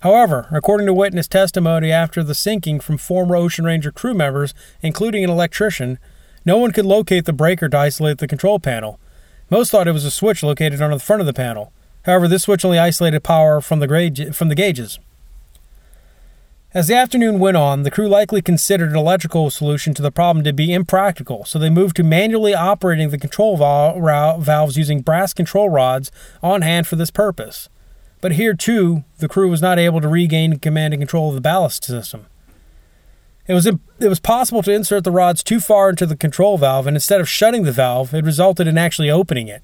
However, 0.00 0.46
according 0.50 0.86
to 0.88 0.92
witness 0.92 1.26
testimony 1.26 1.90
after 1.90 2.22
the 2.22 2.34
sinking 2.34 2.80
from 2.80 2.98
former 2.98 3.34
Ocean 3.34 3.64
Ranger 3.64 3.90
crew 3.90 4.12
members, 4.12 4.52
including 4.82 5.24
an 5.24 5.30
electrician, 5.30 5.98
no 6.44 6.58
one 6.58 6.70
could 6.70 6.84
locate 6.84 7.24
the 7.24 7.32
breaker 7.32 7.66
to 7.70 7.78
isolate 7.78 8.18
the 8.18 8.28
control 8.28 8.58
panel. 8.58 9.00
Most 9.48 9.70
thought 9.70 9.88
it 9.88 9.92
was 9.92 10.04
a 10.04 10.10
switch 10.10 10.42
located 10.42 10.82
on 10.82 10.90
the 10.90 10.98
front 10.98 11.20
of 11.20 11.26
the 11.26 11.32
panel. 11.32 11.72
However, 12.02 12.28
this 12.28 12.42
switch 12.42 12.62
only 12.62 12.78
isolated 12.78 13.24
power 13.24 13.62
from 13.62 13.80
the, 13.80 13.88
gauge, 13.88 14.36
from 14.36 14.50
the 14.50 14.54
gauges. 14.54 14.98
As 16.74 16.86
the 16.86 16.94
afternoon 16.94 17.38
went 17.38 17.56
on, 17.56 17.82
the 17.82 17.90
crew 17.90 18.08
likely 18.08 18.42
considered 18.42 18.90
an 18.90 18.96
electrical 18.96 19.48
solution 19.48 19.94
to 19.94 20.02
the 20.02 20.10
problem 20.10 20.44
to 20.44 20.52
be 20.52 20.74
impractical, 20.74 21.46
so 21.46 21.58
they 21.58 21.70
moved 21.70 21.96
to 21.96 22.02
manually 22.02 22.54
operating 22.54 23.08
the 23.08 23.16
control 23.16 23.56
valves 23.56 24.76
using 24.76 25.00
brass 25.00 25.32
control 25.32 25.70
rods 25.70 26.12
on 26.42 26.60
hand 26.60 26.86
for 26.86 26.96
this 26.96 27.10
purpose. 27.10 27.70
But 28.20 28.32
here, 28.32 28.52
too, 28.52 29.04
the 29.16 29.28
crew 29.28 29.48
was 29.48 29.62
not 29.62 29.78
able 29.78 30.02
to 30.02 30.08
regain 30.08 30.58
command 30.58 30.92
and 30.92 31.00
control 31.00 31.30
of 31.30 31.36
the 31.36 31.40
ballast 31.40 31.84
system. 31.84 32.26
It 33.46 33.54
was, 33.54 33.64
it 33.64 33.78
was 34.00 34.20
possible 34.20 34.62
to 34.64 34.72
insert 34.72 35.04
the 35.04 35.10
rods 35.10 35.42
too 35.42 35.60
far 35.60 35.88
into 35.88 36.04
the 36.04 36.16
control 36.18 36.58
valve, 36.58 36.86
and 36.86 36.98
instead 36.98 37.22
of 37.22 37.30
shutting 37.30 37.62
the 37.62 37.72
valve, 37.72 38.12
it 38.12 38.26
resulted 38.26 38.66
in 38.66 38.76
actually 38.76 39.10
opening 39.10 39.48
it. 39.48 39.62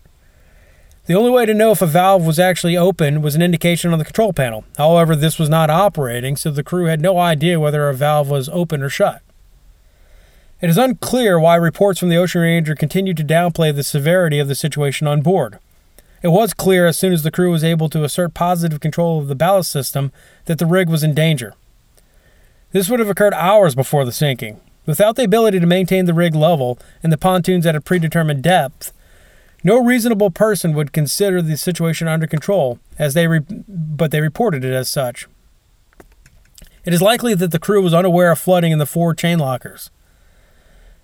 The 1.06 1.14
only 1.14 1.30
way 1.30 1.44
to 1.44 1.52
know 1.52 1.70
if 1.70 1.82
a 1.82 1.86
valve 1.86 2.24
was 2.24 2.38
actually 2.38 2.78
open 2.78 3.20
was 3.20 3.34
an 3.34 3.42
indication 3.42 3.92
on 3.92 3.98
the 3.98 4.06
control 4.06 4.32
panel. 4.32 4.64
However, 4.78 5.14
this 5.14 5.38
was 5.38 5.50
not 5.50 5.68
operating, 5.68 6.34
so 6.34 6.50
the 6.50 6.62
crew 6.62 6.86
had 6.86 7.02
no 7.02 7.18
idea 7.18 7.60
whether 7.60 7.88
a 7.88 7.94
valve 7.94 8.30
was 8.30 8.48
open 8.48 8.82
or 8.82 8.88
shut. 8.88 9.20
It 10.62 10.70
is 10.70 10.78
unclear 10.78 11.38
why 11.38 11.56
reports 11.56 12.00
from 12.00 12.08
the 12.08 12.16
Ocean 12.16 12.40
Ranger 12.40 12.74
continued 12.74 13.18
to 13.18 13.24
downplay 13.24 13.74
the 13.74 13.82
severity 13.82 14.38
of 14.38 14.48
the 14.48 14.54
situation 14.54 15.06
on 15.06 15.20
board. 15.20 15.58
It 16.22 16.28
was 16.28 16.54
clear 16.54 16.86
as 16.86 16.98
soon 16.98 17.12
as 17.12 17.22
the 17.22 17.30
crew 17.30 17.50
was 17.50 17.62
able 17.62 17.90
to 17.90 18.02
assert 18.02 18.32
positive 18.32 18.80
control 18.80 19.18
of 19.18 19.28
the 19.28 19.34
ballast 19.34 19.70
system 19.70 20.10
that 20.46 20.58
the 20.58 20.64
rig 20.64 20.88
was 20.88 21.02
in 21.02 21.12
danger. 21.12 21.52
This 22.72 22.88
would 22.88 22.98
have 22.98 23.10
occurred 23.10 23.34
hours 23.34 23.74
before 23.74 24.06
the 24.06 24.12
sinking. 24.12 24.58
Without 24.86 25.16
the 25.16 25.24
ability 25.24 25.60
to 25.60 25.66
maintain 25.66 26.06
the 26.06 26.14
rig 26.14 26.34
level 26.34 26.78
and 27.02 27.12
the 27.12 27.18
pontoons 27.18 27.66
at 27.66 27.76
a 27.76 27.80
predetermined 27.82 28.42
depth, 28.42 28.94
no 29.64 29.82
reasonable 29.82 30.30
person 30.30 30.74
would 30.74 30.92
consider 30.92 31.42
the 31.42 31.56
situation 31.56 32.06
under 32.06 32.26
control, 32.26 32.78
as 32.98 33.14
they 33.14 33.26
re- 33.26 33.40
but 33.66 34.10
they 34.10 34.20
reported 34.20 34.64
it 34.64 34.72
as 34.72 34.88
such. 34.88 35.26
It 36.84 36.92
is 36.92 37.00
likely 37.00 37.34
that 37.34 37.50
the 37.50 37.58
crew 37.58 37.82
was 37.82 37.94
unaware 37.94 38.30
of 38.30 38.38
flooding 38.38 38.70
in 38.70 38.78
the 38.78 38.86
four 38.86 39.14
chain 39.14 39.38
lockers. 39.38 39.90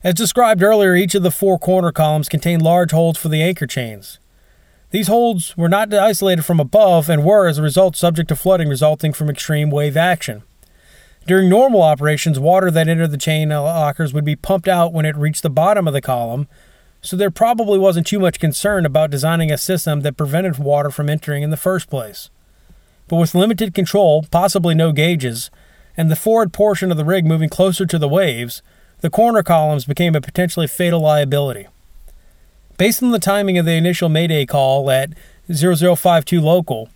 As 0.05 0.15
described 0.15 0.63
earlier, 0.63 0.95
each 0.95 1.15
of 1.15 1.23
the 1.23 1.31
four 1.31 1.59
corner 1.59 1.91
columns 1.91 2.29
contained 2.29 2.63
large 2.63 2.91
holds 2.91 3.19
for 3.19 3.29
the 3.29 3.43
anchor 3.43 3.67
chains. 3.67 4.19
These 4.91 5.09
holds 5.09 5.57
were 5.57 5.69
not 5.69 5.93
isolated 5.95 6.45
from 6.45 6.61
above 6.61 7.09
and 7.09 7.25
were, 7.25 7.47
as 7.47 7.59
a 7.59 7.63
result, 7.63 7.97
subject 7.97 8.29
to 8.29 8.37
flooding 8.37 8.69
resulting 8.69 9.13
from 9.13 9.31
extreme 9.31 9.71
wave 9.71 9.97
action. 9.97 10.43
During 11.27 11.49
normal 11.49 11.83
operations, 11.83 12.41
water 12.41 12.71
that 12.71 12.89
entered 12.89 13.11
the 13.11 13.19
chain 13.19 13.51
lockers 13.51 14.13
would 14.13 14.25
be 14.25 14.37
pumped 14.37 14.69
out 14.69 14.93
when 14.93 15.07
it 15.07 15.17
reached 15.17 15.43
the 15.43 15.51
bottom 15.51 15.87
of 15.87 15.95
the 15.95 16.01
column, 16.01 16.49
so 17.03 17.17
there 17.17 17.31
probably 17.31 17.79
wasn't 17.79 18.07
too 18.07 18.19
much 18.19 18.41
concern 18.41 18.85
about 18.85 19.11
designing 19.11 19.51
a 19.51 19.59
system 19.59 20.01
that 20.03 20.17
prevented 20.17 20.59
water 20.59 20.91
from 20.91 21.09
entering 21.09 21.43
in 21.43 21.51
the 21.51 21.57
first 21.57 21.89
place. 21.89 22.31
But 23.09 23.17
with 23.17 23.35
limited 23.35 23.75
control, 23.75 24.27
possibly 24.31 24.75
no 24.75 24.93
gauges, 24.93 25.51
and 25.97 26.11
the 26.11 26.17
forward 26.17 26.53
portion 26.53 26.91
of 26.91 26.97
the 26.97 27.05
rig 27.05 27.27
moving 27.27 27.49
closer 27.49 27.87
to 27.87 27.99
the 27.99 28.09
waves, 28.09 28.63
the 29.01 29.11
corner 29.11 29.43
columns 29.43 29.85
became 29.85 30.15
a 30.15 30.21
potentially 30.21 30.67
fatal 30.67 31.01
liability. 31.01 31.67
Based 32.77 33.03
on 33.03 33.11
the 33.11 33.19
timing 33.19 33.59
of 33.59 33.67
the 33.67 33.73
initial 33.73 34.09
Mayday 34.09 34.47
call 34.47 34.91
at 34.91 35.11
0052 35.53 36.41
local, 36.41 36.89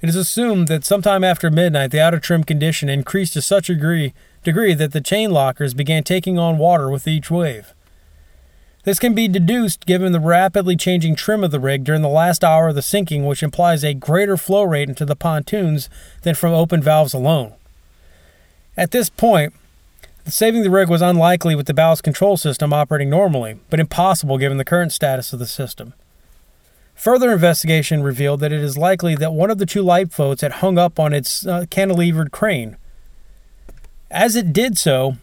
it 0.00 0.08
is 0.08 0.16
assumed 0.16 0.68
that 0.68 0.84
sometime 0.84 1.24
after 1.24 1.50
midnight 1.50 1.90
the 1.90 2.00
outer 2.00 2.20
trim 2.20 2.44
condition 2.44 2.88
increased 2.88 3.32
to 3.34 3.42
such 3.42 3.68
a 3.68 3.74
degree, 3.74 4.14
degree 4.44 4.74
that 4.74 4.92
the 4.92 5.00
chain 5.00 5.30
lockers 5.30 5.74
began 5.74 6.04
taking 6.04 6.38
on 6.38 6.58
water 6.58 6.88
with 6.88 7.08
each 7.08 7.30
wave. 7.30 7.74
This 8.88 8.98
can 8.98 9.12
be 9.12 9.28
deduced 9.28 9.84
given 9.84 10.12
the 10.12 10.18
rapidly 10.18 10.74
changing 10.74 11.14
trim 11.14 11.44
of 11.44 11.50
the 11.50 11.60
rig 11.60 11.84
during 11.84 12.00
the 12.00 12.08
last 12.08 12.42
hour 12.42 12.68
of 12.68 12.74
the 12.74 12.80
sinking, 12.80 13.26
which 13.26 13.42
implies 13.42 13.84
a 13.84 13.92
greater 13.92 14.38
flow 14.38 14.62
rate 14.62 14.88
into 14.88 15.04
the 15.04 15.14
pontoons 15.14 15.90
than 16.22 16.34
from 16.34 16.54
open 16.54 16.80
valves 16.80 17.12
alone. 17.12 17.52
At 18.78 18.90
this 18.90 19.10
point, 19.10 19.52
Saving 20.24 20.62
the 20.62 20.70
rig 20.70 20.88
was 20.88 21.02
unlikely 21.02 21.54
with 21.54 21.66
the 21.66 21.74
ballast 21.74 22.02
control 22.02 22.38
system 22.38 22.72
operating 22.72 23.10
normally, 23.10 23.60
but 23.68 23.78
impossible 23.78 24.38
given 24.38 24.56
the 24.56 24.64
current 24.64 24.92
status 24.92 25.34
of 25.34 25.38
the 25.38 25.46
system. 25.46 25.92
Further 26.94 27.30
investigation 27.30 28.02
revealed 28.02 28.40
that 28.40 28.52
it 28.52 28.62
is 28.62 28.78
likely 28.78 29.14
that 29.16 29.34
one 29.34 29.50
of 29.50 29.58
the 29.58 29.66
two 29.66 29.82
lifeboats 29.82 30.40
had 30.40 30.52
hung 30.52 30.78
up 30.78 30.98
on 30.98 31.12
its 31.12 31.46
uh, 31.46 31.66
cantilevered 31.70 32.30
crane. 32.30 32.78
As 34.10 34.34
it 34.34 34.54
did 34.54 34.78
so, 34.78 35.18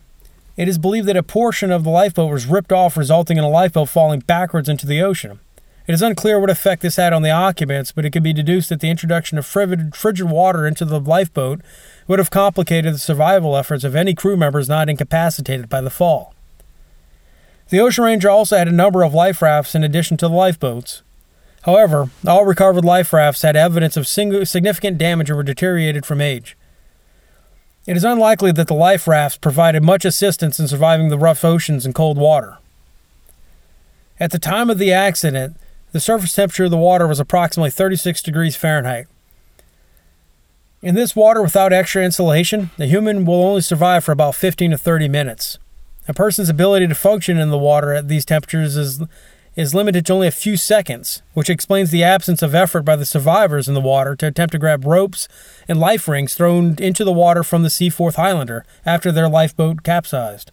it 0.57 0.67
is 0.67 0.77
believed 0.77 1.07
that 1.07 1.17
a 1.17 1.23
portion 1.23 1.71
of 1.71 1.83
the 1.83 1.89
lifeboat 1.89 2.31
was 2.31 2.45
ripped 2.45 2.71
off, 2.71 2.97
resulting 2.97 3.37
in 3.37 3.43
a 3.43 3.49
lifeboat 3.49 3.89
falling 3.89 4.21
backwards 4.21 4.69
into 4.69 4.85
the 4.85 5.01
ocean. 5.01 5.39
It 5.87 5.93
is 5.93 6.01
unclear 6.01 6.39
what 6.39 6.49
effect 6.49 6.81
this 6.81 6.95
had 6.95 7.13
on 7.13 7.21
the 7.21 7.29
occupants, 7.29 7.91
but 7.91 8.05
it 8.05 8.11
can 8.11 8.23
be 8.23 8.33
deduced 8.33 8.69
that 8.69 8.79
the 8.79 8.89
introduction 8.89 9.37
of 9.37 9.45
frigid, 9.45 9.95
frigid 9.95 10.29
water 10.29 10.65
into 10.65 10.83
the 10.83 10.99
lifeboat 10.99 11.61
would 12.07 12.17
have 12.17 12.31
complicated 12.31 12.95
the 12.95 12.99
survival 12.99 13.55
efforts 13.55 13.83
of 13.83 13.95
any 13.95 14.15
crew 14.15 14.35
members 14.35 14.67
not 14.67 14.89
incapacitated 14.89 15.69
by 15.69 15.81
the 15.81 15.91
fall. 15.91 16.33
The 17.69 17.79
Ocean 17.79 18.03
Ranger 18.03 18.29
also 18.29 18.57
had 18.57 18.67
a 18.67 18.71
number 18.71 19.03
of 19.03 19.13
life 19.13 19.41
rafts 19.41 19.75
in 19.75 19.83
addition 19.83 20.17
to 20.17 20.27
the 20.27 20.33
lifeboats. 20.33 21.03
However, 21.63 22.09
all 22.27 22.45
recovered 22.45 22.85
life 22.85 23.11
rafts 23.11 23.41
had 23.41 23.55
evidence 23.55 23.97
of 23.97 24.07
significant 24.07 24.97
damage 24.97 25.29
or 25.29 25.35
were 25.35 25.43
deteriorated 25.43 26.05
from 26.05 26.21
age. 26.21 26.55
It 27.85 27.95
is 27.95 28.03
unlikely 28.03 28.51
that 28.53 28.67
the 28.67 28.73
life 28.73 29.07
rafts 29.07 29.37
provided 29.37 29.83
much 29.83 30.05
assistance 30.05 30.59
in 30.59 30.67
surviving 30.67 31.09
the 31.09 31.19
rough 31.19 31.45
oceans 31.45 31.85
and 31.85 31.93
cold 31.93 32.17
water. 32.17 32.57
At 34.19 34.31
the 34.31 34.39
time 34.39 34.69
of 34.69 34.79
the 34.79 34.91
accident, 34.91 35.57
the 35.91 35.99
surface 35.99 36.33
temperature 36.33 36.65
of 36.65 36.71
the 36.71 36.77
water 36.77 37.07
was 37.07 37.19
approximately 37.19 37.69
36 37.69 38.21
degrees 38.21 38.55
Fahrenheit. 38.55 39.07
In 40.81 40.95
this 40.95 41.15
water 41.15 41.41
without 41.41 41.73
extra 41.73 42.03
insulation, 42.03 42.71
the 42.77 42.87
human 42.87 43.25
will 43.25 43.43
only 43.43 43.61
survive 43.61 44.03
for 44.03 44.11
about 44.11 44.35
15 44.35 44.71
to 44.71 44.77
30 44.77 45.07
minutes. 45.07 45.57
A 46.07 46.13
person's 46.13 46.49
ability 46.49 46.87
to 46.87 46.95
function 46.95 47.37
in 47.37 47.49
the 47.49 47.57
water 47.57 47.93
at 47.93 48.07
these 48.07 48.25
temperatures 48.25 48.77
is, 48.77 49.01
is 49.55 49.73
limited 49.73 50.05
to 50.05 50.13
only 50.13 50.27
a 50.27 50.31
few 50.31 50.57
seconds, 50.57 51.21
which 51.33 51.49
explains 51.49 51.91
the 51.91 52.03
absence 52.03 52.41
of 52.41 52.53
effort 52.53 52.83
by 52.83 52.95
the 52.95 53.05
survivors 53.05 53.67
in 53.67 53.73
the 53.73 53.81
water 53.81 54.15
to 54.15 54.27
attempt 54.27 54.51
to 54.51 54.59
grab 54.59 54.85
ropes 54.85 55.27
and 55.67 55.79
life 55.79 56.07
rings 56.07 56.35
thrown 56.35 56.75
into 56.79 57.03
the 57.03 57.11
water 57.11 57.43
from 57.43 57.63
the 57.63 57.69
Seaforth 57.69 58.15
Highlander 58.15 58.65
after 58.85 59.11
their 59.11 59.29
lifeboat 59.29 59.83
capsized. 59.83 60.51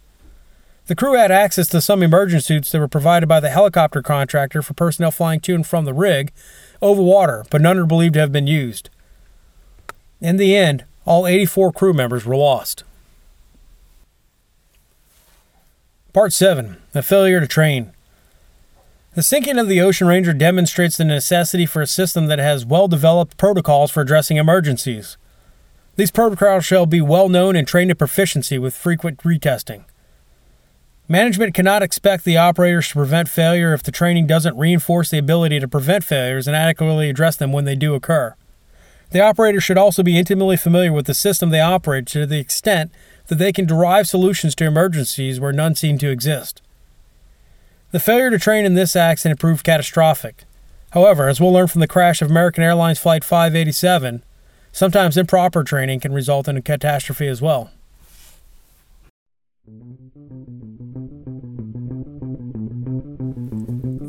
The 0.86 0.94
crew 0.96 1.14
had 1.14 1.30
access 1.30 1.68
to 1.68 1.80
some 1.80 2.02
emergency 2.02 2.54
suits 2.54 2.72
that 2.72 2.78
were 2.78 2.88
provided 2.88 3.28
by 3.28 3.40
the 3.40 3.50
helicopter 3.50 4.02
contractor 4.02 4.62
for 4.62 4.74
personnel 4.74 5.10
flying 5.10 5.40
to 5.40 5.54
and 5.54 5.66
from 5.66 5.84
the 5.84 5.94
rig 5.94 6.32
over 6.80 7.02
water, 7.02 7.44
but 7.50 7.60
none 7.60 7.78
are 7.78 7.86
believed 7.86 8.14
to 8.14 8.20
have 8.20 8.32
been 8.32 8.46
used. 8.46 8.90
In 10.20 10.36
the 10.36 10.56
end, 10.56 10.84
all 11.04 11.26
84 11.26 11.72
crew 11.72 11.92
members 11.92 12.24
were 12.24 12.36
lost. 12.36 12.84
Part 16.12 16.32
7 16.32 16.76
A 16.94 17.02
Failure 17.02 17.40
to 17.40 17.46
Train. 17.46 17.92
The 19.14 19.22
sinking 19.22 19.58
of 19.58 19.68
the 19.68 19.82
Ocean 19.82 20.06
Ranger 20.06 20.32
demonstrates 20.32 20.96
the 20.96 21.04
necessity 21.04 21.66
for 21.66 21.82
a 21.82 21.86
system 21.86 22.28
that 22.28 22.38
has 22.38 22.64
well 22.64 22.88
developed 22.88 23.36
protocols 23.36 23.90
for 23.90 24.00
addressing 24.00 24.38
emergencies. 24.38 25.18
These 25.96 26.10
protocols 26.10 26.64
shall 26.64 26.86
be 26.86 27.02
well 27.02 27.28
known 27.28 27.54
and 27.54 27.68
trained 27.68 27.90
to 27.90 27.94
proficiency 27.94 28.56
with 28.56 28.74
frequent 28.74 29.18
retesting. 29.18 29.84
Management 31.08 31.52
cannot 31.52 31.82
expect 31.82 32.24
the 32.24 32.38
operators 32.38 32.88
to 32.88 32.94
prevent 32.94 33.28
failure 33.28 33.74
if 33.74 33.82
the 33.82 33.92
training 33.92 34.26
doesn't 34.26 34.56
reinforce 34.56 35.10
the 35.10 35.18
ability 35.18 35.60
to 35.60 35.68
prevent 35.68 36.04
failures 36.04 36.46
and 36.46 36.56
adequately 36.56 37.10
address 37.10 37.36
them 37.36 37.52
when 37.52 37.66
they 37.66 37.76
do 37.76 37.92
occur. 37.94 38.34
The 39.10 39.20
operator 39.20 39.60
should 39.60 39.76
also 39.76 40.02
be 40.02 40.16
intimately 40.16 40.56
familiar 40.56 40.90
with 40.90 41.04
the 41.04 41.12
system 41.12 41.50
they 41.50 41.60
operate 41.60 42.06
to 42.06 42.24
the 42.24 42.38
extent 42.38 42.90
that 43.26 43.34
they 43.34 43.52
can 43.52 43.66
derive 43.66 44.08
solutions 44.08 44.54
to 44.54 44.64
emergencies 44.64 45.38
where 45.38 45.52
none 45.52 45.74
seem 45.74 45.98
to 45.98 46.10
exist. 46.10 46.62
The 47.92 48.00
failure 48.00 48.30
to 48.30 48.38
train 48.38 48.64
in 48.64 48.72
this 48.72 48.96
accident 48.96 49.38
proved 49.38 49.64
catastrophic. 49.64 50.44
However, 50.92 51.28
as 51.28 51.40
we'll 51.40 51.52
learn 51.52 51.68
from 51.68 51.82
the 51.82 51.86
crash 51.86 52.22
of 52.22 52.30
American 52.30 52.64
Airlines 52.64 52.98
Flight 52.98 53.22
587, 53.22 54.24
sometimes 54.72 55.18
improper 55.18 55.62
training 55.62 56.00
can 56.00 56.12
result 56.12 56.48
in 56.48 56.56
a 56.56 56.62
catastrophe 56.62 57.28
as 57.28 57.42
well. 57.42 57.70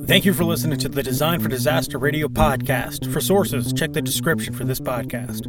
Thank 0.08 0.24
you 0.24 0.34
for 0.34 0.46
listening 0.46 0.80
to 0.80 0.90
the 0.90 1.04
Design 1.04 1.42
for 1.42 1.50
Disaster 1.50 1.98
Radio 1.98 2.30
podcast. 2.30 3.12
For 3.12 3.20
sources, 3.20 3.74
check 3.74 3.92
the 3.92 4.02
description 4.02 4.54
for 4.54 4.64
this 4.64 4.80
podcast. 4.80 5.44